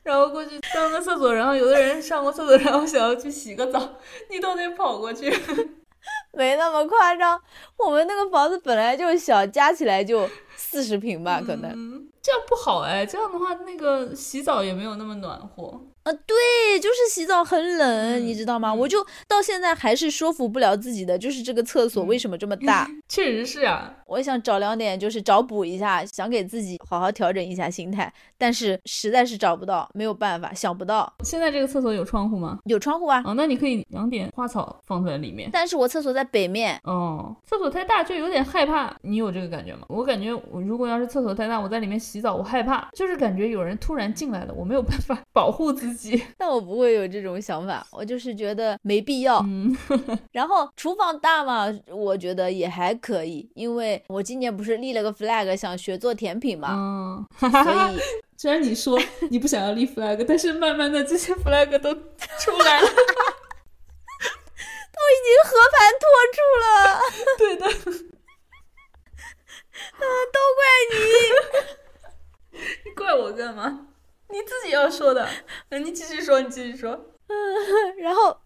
[0.03, 3.89] 然后过去上个厕所，然后有的人上过厕所，然后想要去洗个澡，
[4.31, 5.33] 你都得跑过去。
[6.35, 7.41] 没那么夸张，
[7.79, 15.81] 我们那个房子本来就小，加起来就四十平吧，可能这样不好哎，这样的话那个洗澡也没有那么暖和。
[16.05, 18.73] 啊，对，就是洗澡很冷，你知道吗？
[18.73, 22.87] 我就到现在还是说服不了自己的，就是这个厕所为什么这么大？
[23.09, 31.11] 确实是啊，我想找两点，就是找补一下，想给自己好好调整一下心态，但是实在是找不到，没有办法，想不到。
[31.25, 32.59] 现在这个厕所有窗户吗？
[32.67, 33.23] 有窗户啊。
[33.25, 35.49] 哦，那你可以养点花草放在里面。
[35.51, 36.79] 但是我厕所在北面。
[36.85, 38.95] 哦，厕所太大就有点害怕。
[39.01, 39.87] 你有这个感觉吗？
[39.89, 45.94] 我感觉我如果要是厕所太大，我在里面洗澡，我害怕，就是感觉有人突然进来了，我没有办法 保护自己。
[46.37, 46.75] 但我不。
[46.75, 49.41] 会有这种想法，我就是觉得没必要。
[50.33, 56.75] 然后厨房大嘛，我觉得也还可以，因为我今年不是立了个 flag，想学做甜品嘛。
[56.75, 57.77] 嗯，所以
[58.37, 62.93] 虽然你说你不想要立 flag，但是慢慢的这些 flag 都出来了，都
[65.15, 66.05] 已经和盘托
[66.35, 66.65] 出了。
[67.39, 67.65] 对的，
[69.93, 70.95] 啊，都怪你，
[72.85, 73.84] 你怪我干嘛？
[74.75, 75.27] 要说的，
[75.71, 76.93] 那 你继续说，你继续说。
[77.29, 78.37] 嗯， 然后，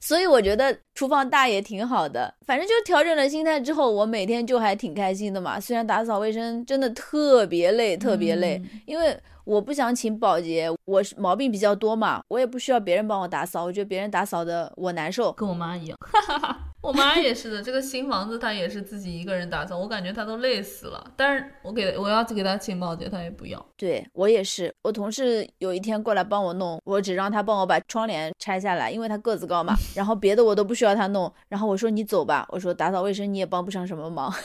[0.00, 5.58] 所以我觉得厨房大也挺好的，反正就调整了心态之后，我每天就还挺开心的嘛。
[5.58, 15.96] 虽然打扫卫生真的特别累，特别累，因为我不想请保洁，我是毛病比较多嘛，我也不需要别人帮我打扫，我觉得别人打扫的我难受，跟我妈一样。
[16.86, 21.12] 我妈也是的，这个新房子她也是自己一个人打扫，我感觉她都累死了。
[21.16, 23.66] 但是我给我要给她请保洁，她也不要。
[23.76, 29.74] 对我也是，我同事有一天过来帮我弄，我只让他帮我把窗帘拆下来，因为他个子高嘛。
[29.96, 31.32] 然后别的我都不需要他弄。
[31.48, 34.32] 然后我说你走吧，我说打扫卫生你也帮不上什么忙。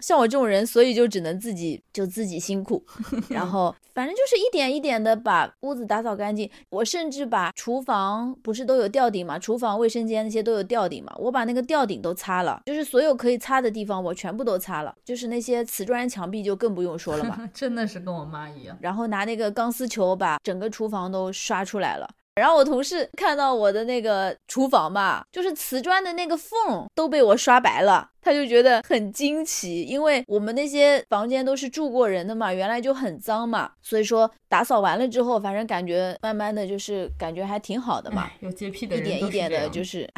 [0.00, 2.84] 像我这种人，所以就只能自己就自己辛苦，
[3.28, 6.48] 然后反正就是一点一点的把屋子打扫干净。
[6.70, 17.40] 我甚至把厨房不是都有吊顶嘛，厨房、卫生间那些都有吊顶嘛，我把那个吊顶都擦了，就是所有可以擦的地方我全部都擦了，就是那些瓷砖墙壁就更不用说了吧。
[17.52, 18.76] 真的是跟我妈一样。
[18.80, 22.08] 然后拿那个钢丝球把整个厨房都刷出来了。
[22.38, 38.30] 然后我同事看到我的那个厨房嘛，就是瓷砖的那个缝都被我刷白了，他就觉得很惊奇，因为我们那些房间都是住过人的嘛，原来就很脏嘛，所以说打扫完了之后，反正感觉慢慢的就是感觉还挺好的嘛。
[38.40, 40.08] 有洁癖的人一点一点的，就是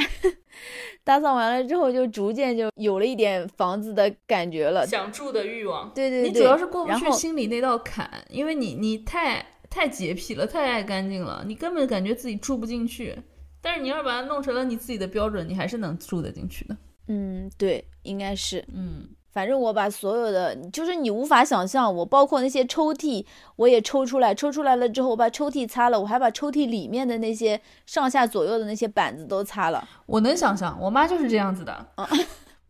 [1.02, 5.90] 打扫完了之后，就逐渐就有了一点房子的感觉了，想住的欲望。
[5.94, 9.44] 对对对，你主要是过不去心里那道坎，因为你你太。
[9.70, 13.16] 太洁癖了，太爱干净了，你根本感觉自己住不进去。
[13.62, 16.76] 但是你要把它弄成了你自己的标准，你还是能住得进去的。
[17.08, 18.64] 嗯，对，应该是。
[18.74, 23.24] 嗯，反正我把所有的，就是你无法想象，我包括那些抽屉，
[23.56, 29.86] 我也抽出来，抽出来了之后，我把抽屉擦了，我还把抽屉里面的那些上下左右的那些板子都擦了。
[30.06, 31.86] 我能想象，我妈就是这样子的。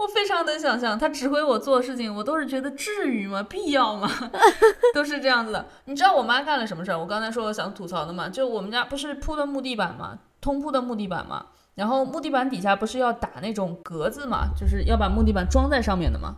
[0.00, 3.42] 我非常能想象，他指挥我做事情，我都是觉得至于吗？
[3.42, 4.10] 必要吗？
[4.94, 5.66] 都是这样子的。
[5.84, 6.98] 你知道我妈干了什么事儿？
[6.98, 11.44] 我刚才说我想吐槽的嘛，就我们家不是铺的木地板嘛，通铺的木地板嘛。
[11.74, 16.34] 然后木地板底下不是要打那种格子嘛，就是要把木地板装在上面的嘛。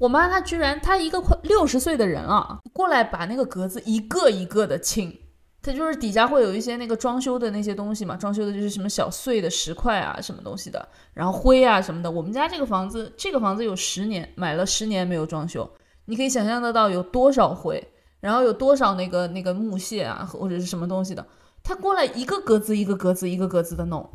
[0.00, 5.16] 我妈她居然，她一个快六十岁的人了，过来把那个格子一个一个的清。
[5.64, 12.10] 她就是底下会有一些那个装修的那些东西嘛，装修的就是什么小碎的石块啊，什么东西的，然后灰啊什么的。
[12.10, 15.66] 我们家这个房子，这个房子有十年，买了十年没有装修，
[16.04, 17.82] 你可以想象得到有多少灰，
[18.20, 21.26] 然后有多少那个那个木屑啊或者是什么东西的。
[21.62, 24.06] 他过来一个格子一个格子一个格子的弄。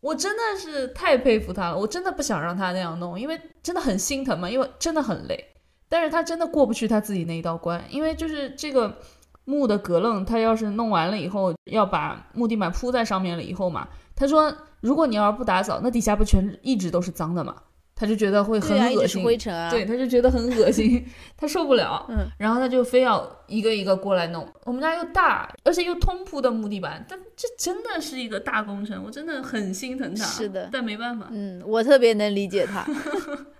[0.00, 5.44] 我真的是太佩服他了，我真的不想让他那样弄，因为真的很心疼嘛，因为真的很累。
[5.88, 8.98] 但是他真的过不去他自己那一道关，因为就是这个
[9.46, 17.56] 木的隔楞，他要是弄完了以后，要把木地板铺在上面了以后嘛，他说如果你要是不打扫，那底下不全一直都是脏的嘛。
[17.98, 21.02] 他就觉得会很恶心，灰尘啊，对，他就觉得很恶心，
[21.34, 24.46] 他受不了，嗯，然后他就非要一个一个过来弄。
[24.64, 30.22] 我们家又大，而且又通铺的木地板，但这真的是一个大工程，我真的很心疼他。
[30.26, 32.84] 是的，但没办法，嗯，我特别能理解他。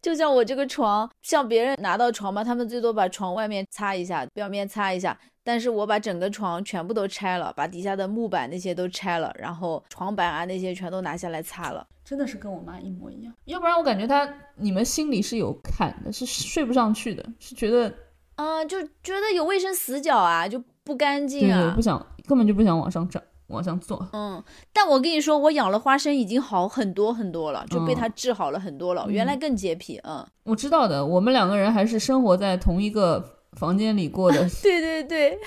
[0.00, 5.18] 就像我这个床，像别人拿到床嘛，他们最多把床外面擦一下，表面擦一下。
[5.44, 13.34] 但是我把整个床全部都拆了，把底下的木板那些都拆了，然后床板啊那些全都拿下来擦了，真的是跟我妈一模一样。
[13.46, 17.92] 要不然我感觉她你们心里是有坎的，是睡不上去的，是觉得
[18.36, 23.20] 啊，就觉得有卫生死角啊，就不干净啊，不想根本就不想往上涨，
[23.52, 24.08] 往上坐。
[24.12, 30.00] 嗯，但我跟你说，我养了花生已经好很多很多了，就被它治好了很多了，原来更洁癖。
[30.02, 33.38] 嗯，我知道的，我们两个人还是生活在同一个。
[33.58, 35.38] 房间里过的， 对对对，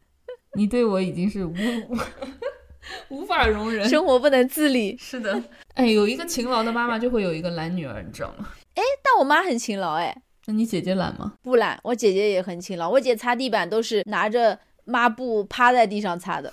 [0.56, 1.52] 你对我已经是无
[3.10, 4.96] 无法容忍，生活不能自理。
[4.96, 5.38] 是的，
[5.74, 8.48] 哎，有一个勤劳的妈妈就会有一个懒女儿，你知道吗？
[8.76, 11.34] 哎，但我妈很勤劳，哎，那你姐姐懒吗？
[11.42, 12.88] 不懒，我姐姐也很勤劳。
[12.88, 16.50] 我姐擦地板都是拿着抹布趴在地上擦的。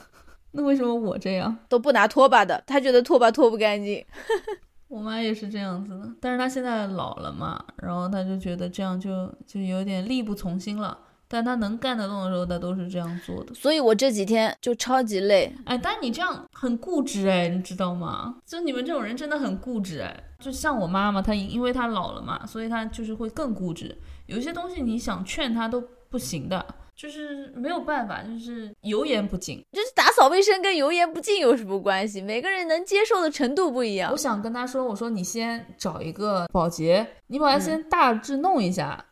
[0.51, 2.63] 那为什么我这样都不拿拖把的？
[2.65, 4.03] 他觉得拖把拖不干净。
[4.87, 10.97] 我妈也是这样子的，但是她现在老了嘛，然后她就觉得这样就就有点力不从心了。
[11.27, 13.53] 但她能干得动的时候，她都是这样做的。
[13.53, 15.53] 所以我这几天就超级累。
[15.65, 18.37] 哎，但你这样很固执哎，你知道吗？
[18.45, 20.23] 就你们这种人真的很固执哎。
[20.39, 23.93] 就像我妈妈，她因为她老了嘛，所以她就是会更固执。
[24.27, 26.65] 有些东西你想劝她都不行的。
[26.97, 32.19] 就是没有办法，就是油盐不进，就是打扫卫生跟油盐不进有什么关系？
[32.19, 34.11] 每个人能接受的程度不一样。
[34.11, 39.05] 我想跟他说，我说你先找一个保洁，你把它先大致弄一下，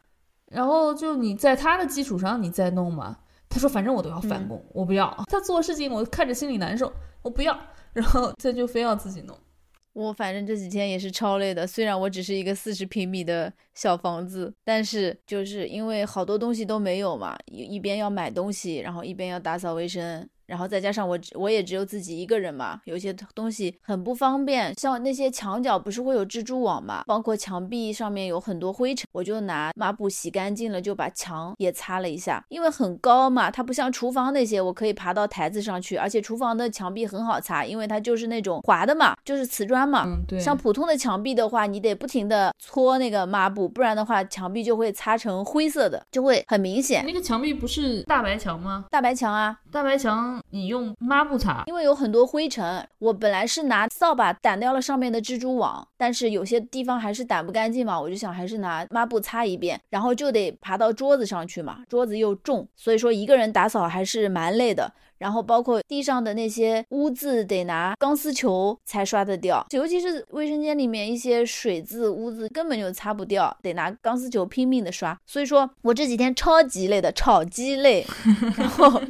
[0.47, 3.15] 然后就你在他的基础上你再弄嘛。
[3.47, 5.23] 他说反正我都要返工，我不要。
[5.29, 7.55] 他做事情我看着心里难受，我不要。
[7.93, 9.37] 然后他就非要自己弄。
[9.95, 20.27] 我反正这几天也是超累的，虽然我只是一个四十平米的小房子，但是就是因为好多东西都没有嘛，一一边要买东西，然后一边要打扫卫生。
[20.47, 47.05] 然后再加上我，我也只有自己一个人嘛，有些东西很不方便，像那些墙角不是会有蜘蛛网嘛，包括墙壁上面有很多灰尘，我就拿抹布洗干净了，就把墙也擦了一下，因为很高嘛，它不像厨房那些，我可以爬到台子上去，而且厨房的墙壁很好擦，因为它就是那种滑的嘛，就是瓷砖嘛，嗯，对，像普通的墙壁的话，你得不停的搓那个抹布，不然的话墙壁就会擦成灰色的，就会很明显。
[47.05, 48.85] 那个墙壁不是大白墙吗？
[48.91, 50.34] 大白墙啊，大白墙。
[50.49, 52.87] 你用抹布擦，因为有很多灰尘。
[52.99, 64.91] 我本来是拿扫把掸掉了上面的蜘蛛网，但是有些地方还是掸不干净嘛，我就想还是拿抹布擦一遍，然后就得爬到桌子上去嘛，桌子又重，所以说一个人打扫还是蛮累的。
[65.17, 75.17] 然后包括地上的那些污渍，得拿钢丝球才刷得掉，尤其是卫生间里面一些水渍污渍根本就擦不掉，得拿钢丝球拼命的刷。
[75.25, 78.05] 所以说我这几天超级累的，超级累，
[78.57, 79.01] 然后。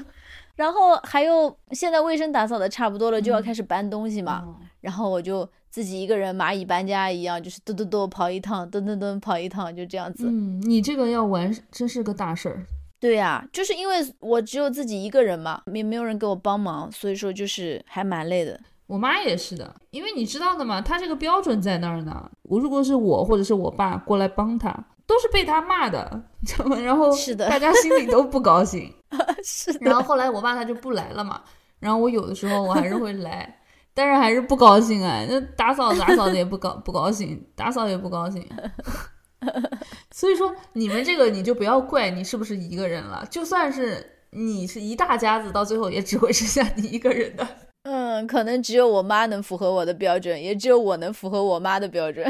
[0.55, 4.55] 然后还有，现在卫生打扫的差不多了，就要开始搬东西嘛。
[4.81, 10.27] 然后我就自己一个人蚂蚁搬家一样，就是嘟嘟嘟跑一趟，噔噔噔跑一趟，就这样子。
[10.27, 12.65] 嗯，你这个要完真是个大事儿。
[12.99, 18.59] 对呀，就是因为我只有自己一个人嘛，也没有人给我帮忙，所以说就是还蛮累的。
[18.87, 22.31] 我妈也是的，因为你知道的嘛，她这个标准在那儿呢。
[22.43, 24.71] 我如果是我或者是我爸过来帮她。
[25.07, 26.77] 都是被他骂的，你知道吗？
[26.81, 28.91] 然后是的，大家心里都不高兴。
[29.43, 29.79] 是的。
[29.81, 31.41] 然后后来我爸他就不来了嘛，
[31.79, 33.59] 然后我有的时候我还是会来，
[33.93, 35.25] 但是还是不高兴啊。
[35.29, 38.45] 那打扫打扫的也不高不高兴，打扫也不高兴。
[40.11, 47.47] 所以说你们这个你就不要怪你是不是一个人了，就算是你是一大家子，到最后也只会剩下你一个人的。
[47.83, 52.25] 嗯，可能只有我妈能符合我的标准，也只有我能符合我妈的标准。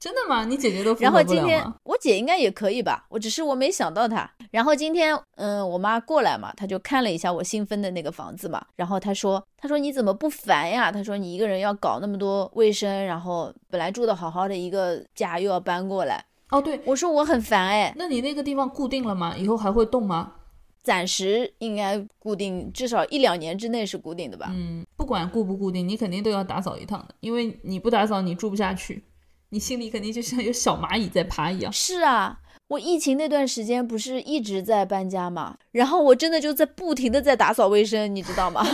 [0.00, 0.44] 真的吗？
[0.44, 4.30] 你姐姐都然后今天我姐应该也可以吧，我只是我没想到她。
[4.50, 10.92] 然后今天，嗯，我妈过来嘛，她就看了一下我新分的那个房子嘛，然后她说，她说你怎么不烦呀？
[10.92, 16.24] 她说你一个人要搞那么多卫生，然后本来住的好好的一个家又要搬过来。
[16.50, 17.92] 哦，对，我说我很烦哎。
[17.96, 19.34] 那你那个地方固定了吗？
[19.36, 20.32] 以后还会动吗？
[20.80, 24.46] 暂时应该固定，至少一两年之内是固定的吧。
[24.54, 29.04] 嗯，不管固不固定，你肯定都要打扫一趟的，因为你不打扫你住不下去。
[29.50, 31.72] 你心里肯定就像有小蚂蚁在爬一样。
[31.72, 32.38] 是啊，
[32.68, 38.66] 我疫情那段时间不是一直在搬家嘛，然后我真的就在不停的在打扫卫生，你知道吗？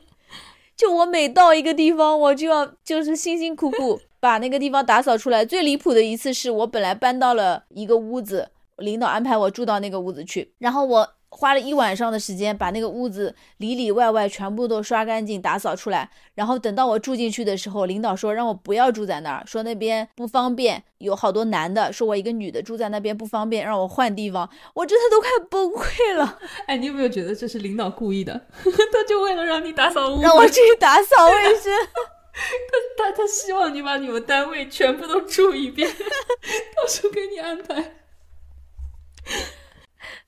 [0.76, 5.44] 就我每到一个地方，我就要就是辛辛苦苦 把那个地方打扫出来。
[5.44, 11.08] 最离谱的一次是我本来搬到了一个屋子，领导安排我住到那个屋子去，然后我。
[11.34, 26.38] 花了一晚上的时间把那个屋子里里外外全部都刷干净、打扫出来，然后等到我住进去的时候，领导说让我不要住在那儿，说那边不方便，有好多男的，说我一个女的住在那边不方便，让我换地方，我真的都快崩溃了。
[26.68, 28.46] 哎，你有没有觉得这是领导故意的？
[28.62, 31.72] 他就为了让你打扫屋，让我去打扫卫生，
[32.36, 37.94] 他他他希望你把你们单位全部都住一遍，到时候给你安排。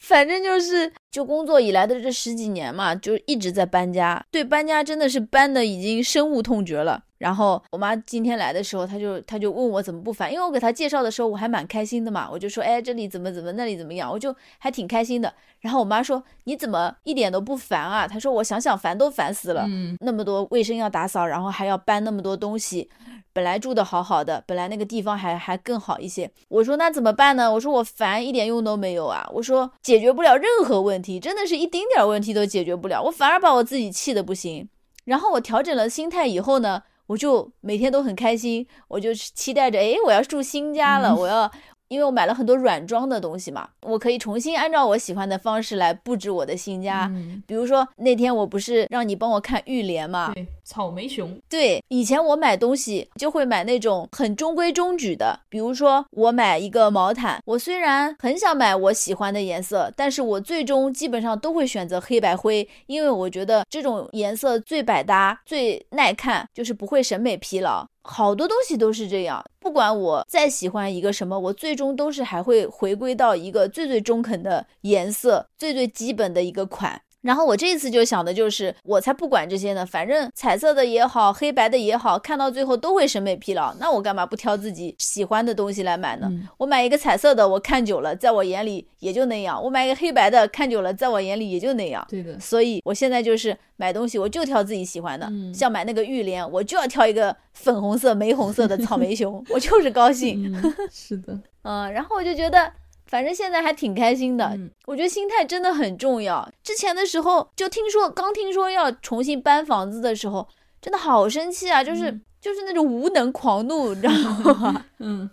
[0.05, 4.21] 反正就是，就工作以来的这十几年嘛，就一直在搬家。
[4.33, 7.05] 对搬家真的是搬的已经深恶痛绝了。
[7.19, 15.33] 然后我妈今天来的时候，她就她就问我怎么不烦，因为我给她介绍的时候我还蛮开心的嘛，我就说，哎，这里怎么怎么，那里怎么样，我就还挺开心的。
[15.61, 18.09] 然后我妈说，你怎么一点都不烦啊？
[18.09, 22.91] 她说，我想想烦都烦死了，嗯，那么多卫生要打扫，然后还要搬那么多东西。
[23.33, 26.31] 本来住的好好的，本来那个地方还还更好一些。
[26.49, 27.53] 我说那怎么办呢？
[27.53, 29.29] 我说我烦一点用都没有啊。
[29.33, 33.03] 我说解决不了任何问题，真的是一丁点问题都解决不了。
[33.03, 34.69] 我反而把我自己气的不行。
[35.05, 41.51] 然后我调整了心态以后呢，我就每天都很开心，我就期待着，哎，我要住新家了，我要。
[41.95, 47.09] 因为我买了很多软装的东西嘛，我可以重新按照我喜欢的方式来布置我的新家。
[47.47, 50.33] 比如说那天我不是让你帮我看浴帘嘛？
[50.35, 51.41] 对，草莓熊。
[51.49, 67.87] 对，以前我买东西就会买那种很中规中矩的，比如说我买一个毛毯，我虽然很想买我喜欢的颜色，但是我最终基本上都会选择黑白灰，因为我觉得这种颜色最百搭、最耐看，就是不会审美疲劳。
[68.07, 77.01] 好多东西都是这样，不管我再喜欢一个什么，我最终都是还会回归到一个最最中肯的颜色，最最基本的一个款。
[77.25, 83.75] 然后我这次就想的就是，我才不管这些呢，反正彩色的也好，黑白的也好，看到最后都会审美疲劳。
[83.81, 86.31] 那我干嘛不挑自己喜欢的东西来买呢？
[86.59, 92.07] 我买一个彩色的，我看久了，在我眼里也就那样；我买一个黑白的，看久了，在我眼里也就那样。
[92.11, 92.39] 对的。
[92.39, 95.27] 所以我现在就是买东西，我就挑自己喜欢的。
[95.55, 100.55] 像买那个浴帘，我就要挑一个粉红色、玫红色的草莓熊，我就是高兴。
[100.93, 101.41] 是的。
[101.63, 102.71] 嗯，然后我就觉得。
[103.07, 106.51] 反正现在还挺开心的，我觉得心态真的很重要。
[106.63, 110.49] 之前的时候就听说，刚听说要重新搬房子的时候，
[110.81, 111.85] 真的好生气啊！
[111.85, 114.13] 就是就是那种无能狂怒，你知道
[114.55, 114.87] 吗？
[114.99, 115.31] 嗯，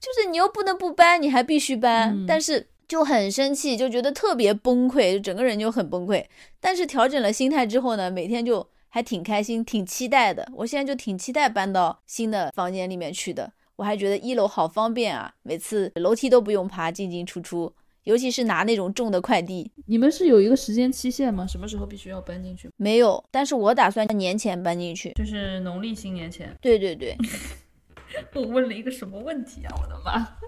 [0.00, 6.24] 就是你又不能不搬，你还必须搬，但是就很生气，就觉得特别崩溃，就整个人就很崩溃。
[6.60, 10.46] 但是调整了心态之后呢，每天就还挺开心，挺期待的。
[10.54, 13.52] 我现在就挺期待搬到新的房间里面去的。
[13.76, 17.72] 我还觉得一楼好方便啊，每次楼梯都不用爬，进进出出，
[18.04, 19.70] 尤其是拿那种重的快递。
[19.86, 21.46] 你们是有一个时间期限吗？
[21.46, 22.70] 什么时候必须要搬进去？
[22.76, 26.56] 没有，但是我打算年前搬进去，就是农历新年前。
[26.60, 27.16] 对对对。
[28.32, 29.74] 我问了一个什么问题啊？
[29.82, 30.38] 我的妈！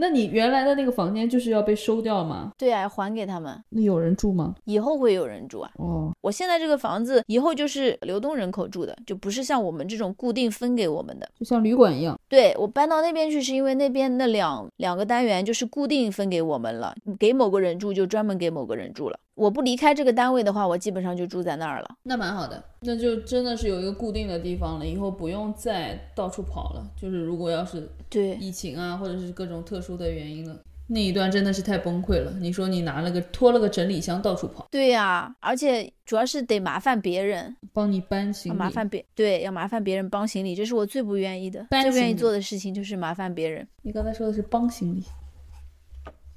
[0.00, 2.52] 那你原来的那个房间就是要被收掉吗？
[2.56, 3.62] 对啊，还给他们。
[3.68, 4.54] 那有人住吗？
[4.64, 5.70] 以后会有人住啊。
[5.76, 12.18] 哦，我现在这个房子以后就是流动人口住的，就不是像我们这种固定分给我们的，就像旅馆一样。
[12.30, 19.20] 对我搬到那边去，是因为那边那两两个单元就是固定分给我们了，给某个人住就专门给某个人住了。
[19.40, 21.88] 我不离开这个单位的话，我基本上就住在那儿了。
[22.02, 26.86] 那蛮好的，那就真的是有一个固定的地方了，以后不用再到处跑了。
[26.94, 32.30] 就是如果要是对疫情啊，或者是各种特殊的原因了，那一段真的是太崩溃了。
[32.38, 43.66] 你说你拿了个拖了个整理箱到处跑，对呀，而且主要是得麻烦别人帮你搬行李，麻烦别对要麻烦别人帮行李，这是我最不愿意的，最不愿意做的事情就是麻烦别人。
[43.80, 45.02] 你刚才说的是帮行李。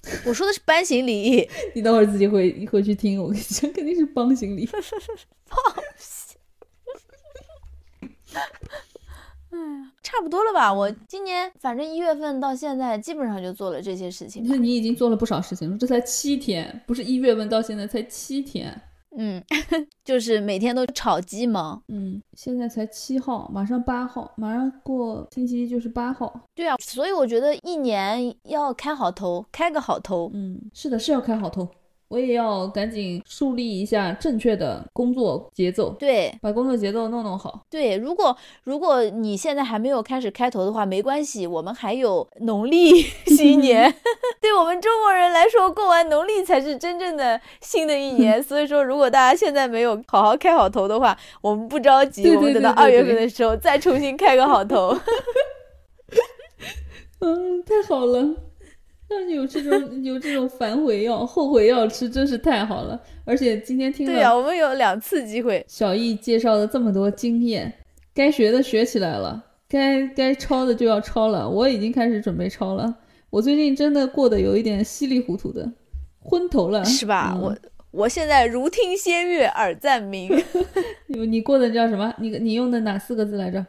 [0.26, 3.22] 我说的是搬行李， 你等会儿自己回回去听。
[3.22, 4.66] 我跟你讲，肯定是帮行李。
[5.48, 6.38] 帮行。
[9.52, 10.74] 哎呀，差不多了吧？
[10.74, 14.44] 我今年反正一月份到现在，基本上就做了这些事情。
[14.46, 18.82] 那你已经做了不少事情了，这才七天，不是一月份到现在才七天。
[19.18, 19.44] 嗯，
[20.04, 21.82] 就是每天都炒鸡毛。
[21.88, 26.34] 嗯，现在才七号，马上八号，马上过星期一就是八号。
[26.56, 30.32] 对啊，所以我觉得一年要开好头，开个好头。
[30.34, 31.68] 嗯，是的，是要开好头。
[32.14, 37.66] 我也要赶紧树立一下正确的工作节奏，对，把工作节奏弄弄好。
[37.72, 43.92] 对，如果如果你现在还没有开始开头的话，没关系，我们还有农历 新年。
[44.40, 48.44] 对我们中国人来说，过完农历才是真正的新的一 年。
[48.44, 54.96] 所以说，如果大家现在没有好好开好头的话，我们不着急，我们等到二月份的时候再重新开个好头。
[57.22, 58.36] 嗯，太好了。
[59.30, 59.72] 有这种
[60.04, 63.00] 有这种反悔药、后悔药吃，真是太好了。
[63.26, 65.64] 而且今天听了，对呀，我们有两次机会。
[65.68, 67.74] 小易介绍了这么多经验，
[68.14, 71.50] 该学的学起来了，该该抄的就要抄了。
[71.50, 72.96] 我已经开始准备抄了。
[73.30, 75.72] 我最近真的过得有一点稀里糊涂的，
[76.22, 77.38] 昏头了，是吧？
[77.42, 77.56] 我
[77.92, 80.30] 我现在如听仙乐，耳暂明。
[81.08, 82.14] 你你过的叫什么？
[82.20, 83.66] 你你用的哪四个字来着？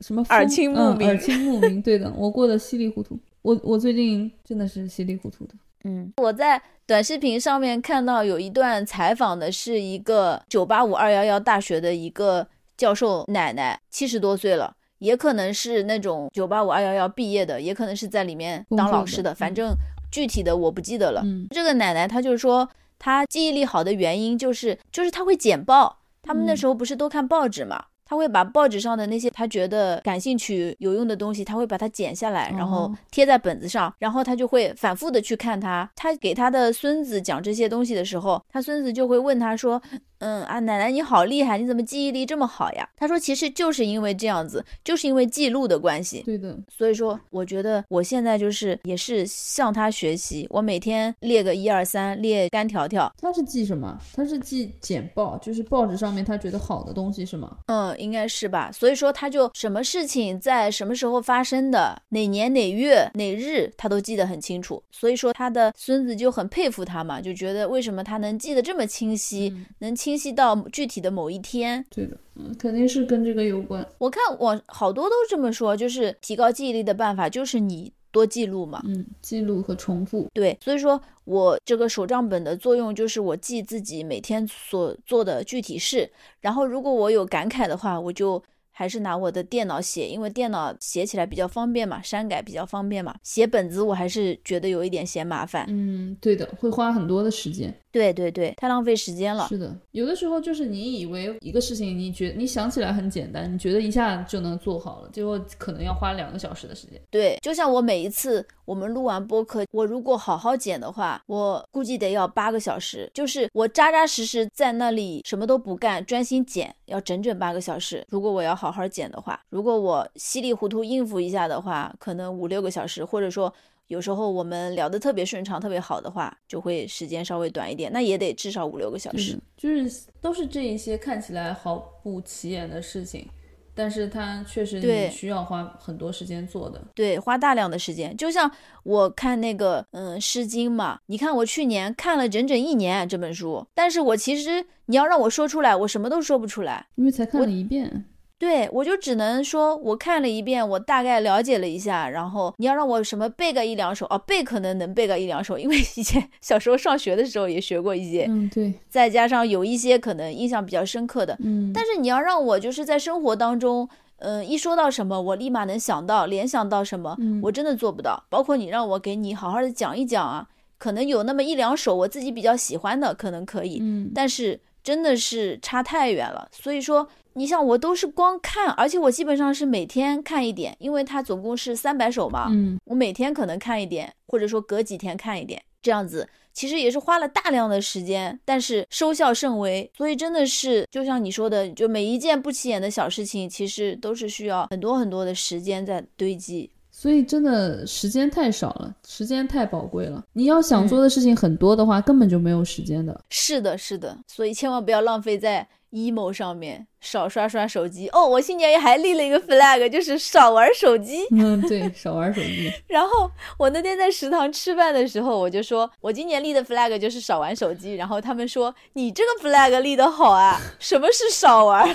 [0.00, 1.08] 什么耳清目明？
[1.08, 1.80] 耳清目明。
[1.80, 3.18] 对的，我过得稀里糊涂。
[3.46, 19.72] 我我最近真的是稀里糊涂的，嗯，我在短视频上面看到有一段采访的是一个九八五二幺幺大学的一个教授奶奶，七十多岁了，也可能是那种九八五二幺幺毕业的，也可能是在里面当老师的，反正
[20.10, 21.24] 具体的我不记得了。
[21.50, 22.68] 这个奶奶她就说，
[22.98, 27.84] 她记忆力好的原因就是就是她会剪报，他们那时候不是都看报纸嘛。
[28.06, 35.90] 他会把报纸上的那些他觉得感兴趣、有用的东西，他会把它剪下来，然后贴在本子上，然后他就会反复的去看它。
[35.94, 39.82] 他给他的孙子讲这些东西的时候，他孙子就会问他说。
[40.18, 42.88] 嗯啊，奶奶你好厉害，你怎么记忆力这么好呀？
[42.96, 46.22] 他说，其实就是因为这样子，就是因为记录的关系。
[46.22, 53.12] 对的，所以说我觉得我现在就是也是向他学习，我每天列个一二三，列干条条。
[53.20, 53.98] 他是记什么？
[54.14, 57.58] 他是记简报，就是报纸上面他觉得好的东西是吗？
[57.66, 58.70] 嗯，应该是吧。
[58.72, 64.82] 所以说他就什么事情在什么时候发生的，哪年哪月哪日，他都记得很清楚。
[64.90, 69.94] 所以说他的孙子就很佩服他嘛，就觉得为什么他能记得这么清晰，能。
[69.96, 73.86] 清晰到具体的某一天，对的，嗯，肯定是跟这个有关。
[73.96, 80.28] 我看我好多都这么说，就是提高记忆力的办法就是你多记录嘛，嗯，记录和重复。
[80.34, 88.42] 对，所以说我这个手账本的作用就是我记自己每天所做的具体事，然后如果我有感慨的话，我就。
[88.78, 93.16] 还是拿我的电脑写，因为电脑写起来比较方便嘛，删改比较方便嘛。
[93.22, 95.64] 写本子我还是觉得有一点嫌麻烦。
[95.70, 97.74] 嗯，对的，会花很多的时间。
[97.96, 99.48] 对对对，太浪费时间了。
[99.48, 107.00] 是的，有的时候就是你以为一个事情，你觉你想起来很简单，你觉得一下就能做好了，结果可能要花两个小时的时间。
[107.10, 113.10] 对，就像我每一次我们录完播客，我如果好好剪的话，我估计得要八个小时。
[113.14, 118.04] 就是我扎扎实实在那里什么都不干，专心剪，要整整八个小时。
[118.10, 123.50] 如果我要好好剪的话，如果我稀里糊涂应付一下的话，可能五六个小时，或者说。
[123.88, 129.38] 有时候我们聊得特别顺畅、特别好的话，就会时间稍微短一点，那也得至少五六个小时。
[129.56, 133.28] 就是都是这一些看起来毫不起眼的事情，
[133.74, 136.82] 但是它确实你需要花很多时间做的。
[136.94, 138.16] 对，花大量的时间。
[138.16, 138.50] 就像
[138.82, 148.04] 我看那个嗯《诗经》嘛，你看我去年看了整整一年这本书，但是我其实你要让我说出来，我什么都说不出来，因为才看了一遍。
[148.38, 168.24] 对我就只能说，我看了一遍，我大概了解了一下，然后你要让我什么背个一两首啊，背可能能背个一两首，因为以前 小时候上学的时候也学过一些，嗯对，再加上有一些可能印象比较深刻的，嗯，但是你要让我就是在生活当中，嗯，一说到什么，我立马能想到联想到什么，我真的做不到。
[168.28, 177.08] 包括你让我给你好好的讲一讲啊，可能有那么一两首我自己比较喜欢的，可能可以，嗯，但是真的是差太远了，所以说。
[177.36, 182.46] 你像我都是光看，而且我基本上是每天看一点，因为它总共是三百首嘛。
[182.50, 189.90] 嗯，我每天可能看一点，或者说隔几天看一点，这样子其实也是花了大量的时间，但是收效甚微。
[189.94, 196.70] 所以真的是就像你说的，就每一件不起眼的小事情，其实都是需要很多很多的时间在堆积。
[196.90, 200.24] 所以真的时间太少了，时间太宝贵了。
[200.32, 203.20] 你要想做的事情很多的话，根本就没有时间的。
[203.28, 204.16] 是的，是的。
[204.26, 205.68] 所以千万不要浪费在。
[205.92, 211.18] Emo 上面少刷刷手机哦，我新年还立了一个 flag，就是少玩手机。
[211.30, 212.70] 嗯，对，少玩手机。
[212.88, 217.94] 然后我那天在食堂吃饭的时候，我就说我今年立的 flag 就是少玩手机。
[217.94, 221.88] 然后他们说你这个 flag 立的好啊，什么是少玩？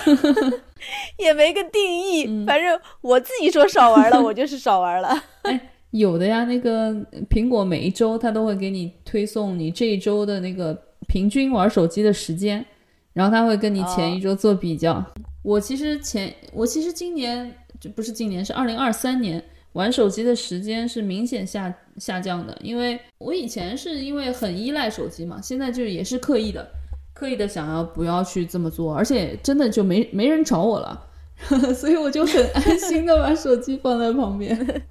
[1.20, 5.24] 也没个定义，反正我自己说少玩了，我就是少玩了。
[5.44, 6.92] 哎，有的呀，那个
[7.30, 10.76] 苹果每一周它都会给你推送你这一周的那个
[11.08, 12.66] 平均玩手机的时间。
[13.14, 15.04] 然后他会跟你前一周做比较。
[15.44, 19.44] 我其实前我其实今年就不是今年是二零二三年
[19.74, 26.70] 玩手机的时间是明显下下降的，因为我以前是因为很依赖手机嘛，现在就也是刻意的
[27.14, 31.08] 刻意的想要不要去这么做，而且真的就没没人找我了，
[31.74, 34.58] 所以我就很安心的把手机放在旁边。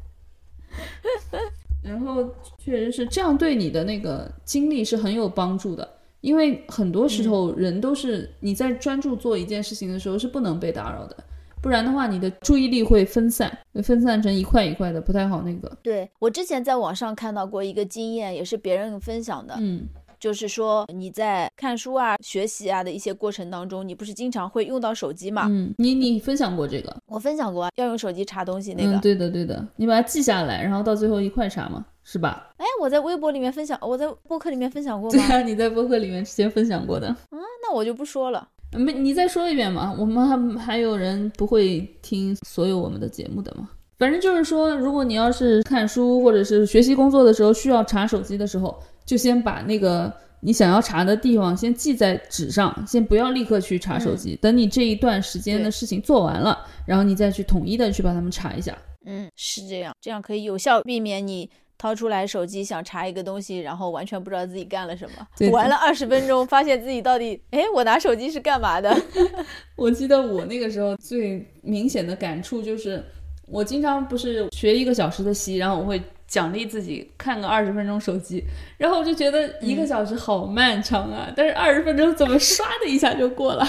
[1.83, 5.89] 然后确实是这样，对你的那个精力是很有帮助的。
[6.21, 11.17] 因为很多时候人都是你在专注做一件事情的时候是不能被打扰的，
[11.63, 15.43] 不然的话你的注意力会分散，会分散成一块一块的，不太好。
[15.43, 19.87] 那个，对我之前在网上看到过一个经验，也是别人分享的，嗯。
[20.21, 25.47] 就是说你在看书啊、学习啊的一些过程当中，你不是经常会用到手机嘛？
[25.49, 26.95] 嗯，你你分享过这个？
[27.07, 28.93] 我分享过啊，要用手机查东西那个。
[28.93, 32.53] 嗯，对的对的，你把它记下来，然后到最后一块查嘛，是吧？
[32.59, 35.17] 哎，我在微博里面分享，我在播客里面分享过吗？
[35.17, 37.09] 对啊，你在播客里面之前分享过的。
[37.09, 37.17] 啊，
[37.63, 38.47] 那我就不说了。
[38.77, 39.95] 没，你再说一遍嘛。
[39.99, 43.71] 我们还还有人不会听所有我们的节目的吗？
[43.99, 48.79] 反正就是说，如果你要是看书或者是学习工作的时候需要查手机的时候。
[49.11, 54.39] 就先把那个你想要查的地方先记在纸上，先不要立刻去查手机。
[54.41, 58.79] 等你这一段时间的事情做完了，然后你再去统一的去把它们查一下。
[59.05, 68.97] 嗯，是这样，这样可以有效避免你掏出来手机想查一个东西，然后完全不知道自己干了什么，玩了二十分钟，发现自己到底哎，我拿手机是干嘛的？
[69.75, 73.05] 我记得我那个时候最明显的感触就是，
[73.49, 76.01] 我经常不是学一个小时的习，然后我会。
[76.31, 78.45] 奖励自己看个二十分钟手机，
[78.79, 83.67] 然后我就觉得一个小时好漫长啊，但是二十分钟怎么刷的一下就过了。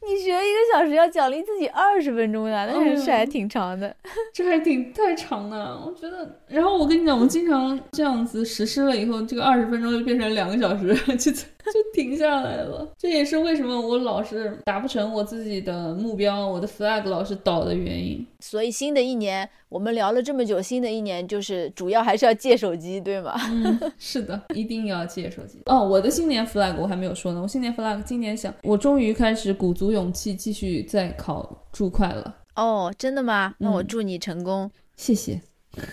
[0.00, 3.94] 你学一个小时要奖励自己二十分钟呀，那是还挺长的，
[4.32, 6.40] 这还挺太长了，我觉得。
[6.46, 11.30] 然后我跟你讲，我经常这样子实施了以后，这个二十分钟就变成两个小时，就
[11.72, 12.88] 就停下来了。
[12.96, 18.26] 这也是为什么我老是达不成我自己的目标，我的 flag 老是倒的原因。
[18.40, 23.34] 所以新的一年我们聊了这么久，新的一年就是主要还是要戒手机，对吗？
[23.50, 25.58] 嗯， 是的，一定要戒手机。
[25.66, 32.36] 哦，我的新年 flag 我还没有说呢，我新年 flag 今年想，我终于开始鼓足勇气继续再考注会了。
[32.54, 33.54] 哦，真的吗？
[33.58, 35.40] 那我祝你成功，谢谢。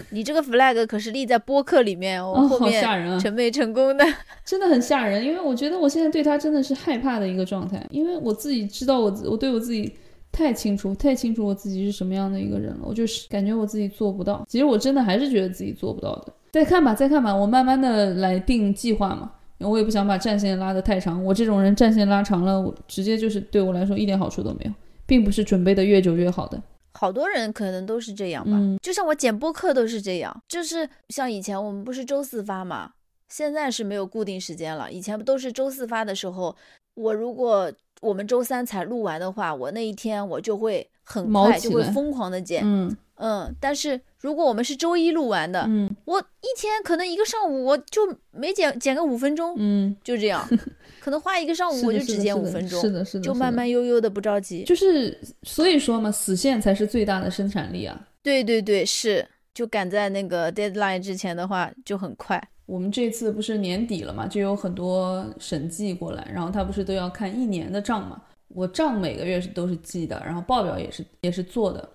[0.10, 3.20] 你这个 flag 可是立在播客里面哦，好吓人啊！
[3.20, 4.06] 成没成功的，
[4.44, 9.94] 真的很吓人，因为我觉得我现在对他真的是害怕的一个状态，因为我自己知道我我对我自己
[10.32, 14.44] 太清楚，太清楚我自己是什么样的一个人了，我就是感觉我自己做不到。
[14.50, 16.34] 其实我真的还是觉得自己做不到的。
[16.52, 21.24] 再看吧，再看吧，我慢慢的来定计划嘛，我也不想把战线拉得太长。
[21.24, 24.72] 我这种人战线拉长了，我直接就是对我来说一点好处都没有，
[25.06, 26.60] 并不是准备的越久越好的。
[26.98, 32.94] 好多人可能都是这样吧，就像我剪播客都是这样，就是像以前我们不是周四发嘛，
[33.28, 34.90] 现在是没有固定时间了。
[34.92, 36.56] 以前不都是周四发的时候，
[36.94, 37.72] 我如果
[38.02, 43.56] 我们周三才录完的话，我那一天我就会很快就会疯狂的剪，嗯嗯。
[43.60, 48.02] 但是如果我们是周一录完的，嗯，我一天可能一个上午我就
[48.32, 50.44] 没剪剪个五分钟，嗯，就这样。
[51.00, 54.64] 可能花一个上午我就只剪五分钟，是的，是的，就慢慢悠悠的不着急。
[54.64, 57.96] 就是所以说嘛，死线才是最大的生产力啊。
[58.24, 59.24] 对对对，是，
[59.54, 62.44] 就赶在那个 deadline 之前的话就很快。
[62.66, 68.20] 我们这次不是年底了嘛，就有很多审计过来，然后他不是都要看一年的账嘛？
[68.48, 71.88] 我账每个月是都是记的，然后报表也是也是做的，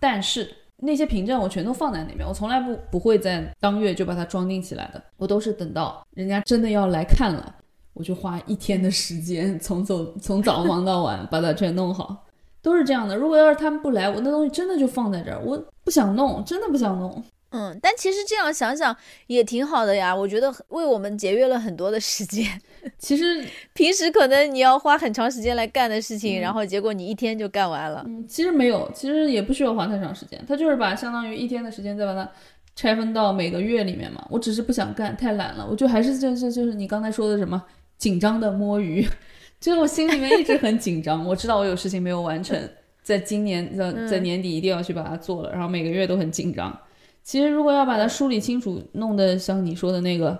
[0.00, 0.48] 但是
[0.84, 7.54] 那些凭证我全都放在那边，我从来不不会在当月就把它装订起来的，我都是等到人家真的要来看了。
[7.94, 12.24] 我就花一天的时间，从早从早忙到晚，把它全弄好，
[12.60, 13.16] 都是这样的。
[13.16, 17.22] 如果要是他们不来，我那东西真的就放在这儿，我不想弄，真的不想弄。
[17.54, 18.94] 嗯，但其实这样想想
[19.28, 22.60] 也挺好的呀，我觉得为我们节约了很多的时间。
[22.98, 23.42] 其实
[23.72, 28.04] 平时可能你要花很长时间来干的事情，然后结果你一天就干完了。
[28.06, 32.28] 嗯，其实没有，其实也不需要花太长时间，他就是把相当于一天的时间再把它。
[32.76, 37.62] 拆分到每个月里面嘛，我只是不想干，太懒了，我就还是就是就是你刚才说的什么。
[37.96, 39.06] 紧张的摸鱼，
[39.60, 41.24] 就是我心里面一直很紧张。
[41.24, 42.58] 我知道我有事情没有完成，
[43.04, 46.76] 在今年在在年底一定要去把它做了，然后每个月都很紧张。
[47.24, 50.38] 其实如果要把它梳理清楚，弄得像你说的那个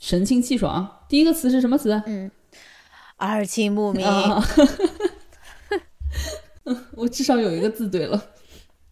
[0.00, 2.02] 神清气爽，第一个词是什么词？
[2.04, 2.28] 嗯，
[3.18, 4.04] 耳清目明。
[6.96, 8.20] 我至少有一个字对了，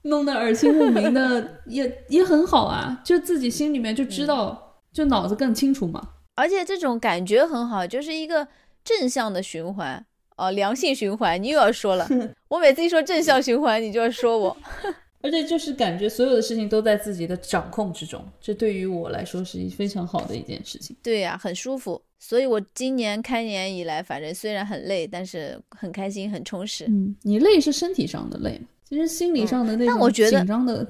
[0.03, 6.11] 弄得耳清目明的 也也很好啊，就自己心里面就知道，就脑子更清楚嘛。
[6.37, 8.47] 而且这种感觉很好，就是一个
[8.85, 10.07] 正向的循环
[10.37, 11.43] 哦，良性循环。
[11.43, 12.09] 你又要说了，
[12.47, 14.57] 我每次一说正向循环，你就要说我。
[15.25, 20.95] 而且就是感觉所有的事情都在自己的掌控之中，这对于我来说是一非常好的一件事情。
[21.03, 22.01] 对呀，很舒服。
[22.19, 26.85] 所以我今年开年以来，反正虽然很累，但是很开心，很充实。
[26.89, 30.87] 嗯，你累是身体上的累，其实心理上的那种紧张的、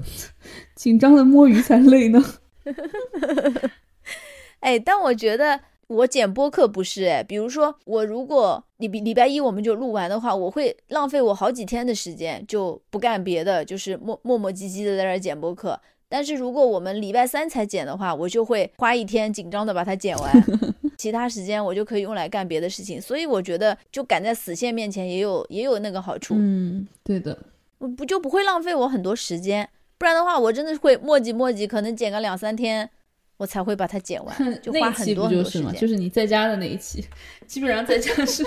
[0.75, 2.21] 紧张的摸鱼才累呢。
[4.59, 5.61] 哎，但我觉得
[5.95, 15.81] 我剪播客不是哎，比如说我如果礼礼拜一我们就录完的话，我会浪费我好几天的时间，就不干别的，就是磨磨磨唧唧的在那剪播客。
[16.09, 20.45] 但是如果我们礼拜三才剪的话，我就会花一天紧张的把它剪完，
[20.97, 23.01] 其他时间我就可以用来干别的事情。
[23.01, 26.35] 所以我觉得就赶在死线面前也有也有那个好处。
[26.37, 27.37] 嗯，对的，
[27.79, 29.69] 不就不会浪费我很多时间。
[29.99, 32.89] 不然的话，我真的会磨叽磨叽，可能剪个两三天，
[33.37, 35.73] 我才会把它剪完， 就花很多很多时间。
[35.75, 37.05] 就是你在家的那一期，
[37.47, 38.45] 基本上在家是。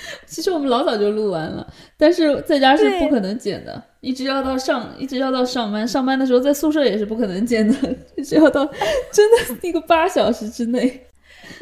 [0.28, 5.88] 其实我们老早就录完了，但是在家是不可能剪的，一直要到上，一直要到上班。
[5.88, 8.64] 上班的时候在宿舍也是不可能剪的，一直要到
[9.10, 11.04] 真的那个八小时之内。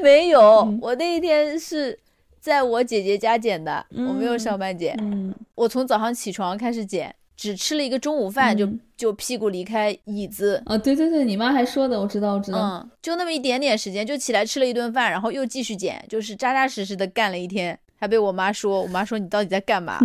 [0.02, 1.98] 没有，我那一天是
[2.38, 4.94] 在我姐姐家剪的，我没有上班剪。
[5.00, 10.62] 嗯，我从早上起床开始剪，只吃了一个中午饭，就就屁股离开椅子。
[10.64, 12.58] 啊，对对对，你妈还说的，我知道，我知道。
[12.58, 17.78] 嗯，就那么一点点时间，就起来吃了一顿饭，然后又继续减，就是扎扎实实的干了一天。
[17.98, 19.98] 还被我妈说，我妈说你到底在干嘛？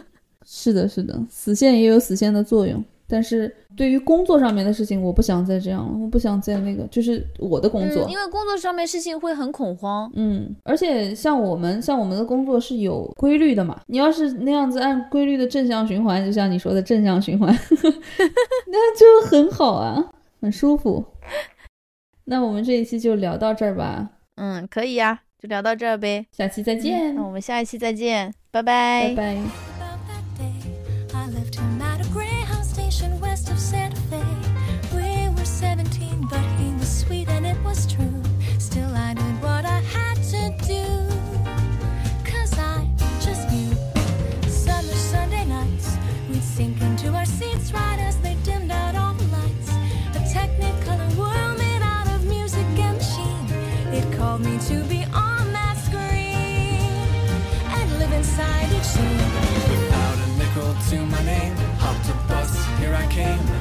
[0.44, 2.82] 是的，是的，死线也有死线的作用。
[3.08, 10.10] 但是对于工作上面的事情，我不想再这样了，我不想再那个，就是我的工作，因为工作上面事情会很恐慌。
[10.14, 17.52] 嗯，而且像我们像我们的工作是有规律的嘛，你要是那样子按规律的正向循环，就像你说的正向循环，
[18.68, 21.04] 那就很好啊，很舒服。
[22.26, 24.10] 那我们这一期就聊到这儿吧。
[24.36, 25.20] 嗯，可以呀。
[25.40, 27.14] 就聊到这儿呗，下期再见。
[27.14, 29.14] 那我们下一期再见，拜拜。
[29.14, 29.77] 拜拜。
[63.18, 63.57] shame.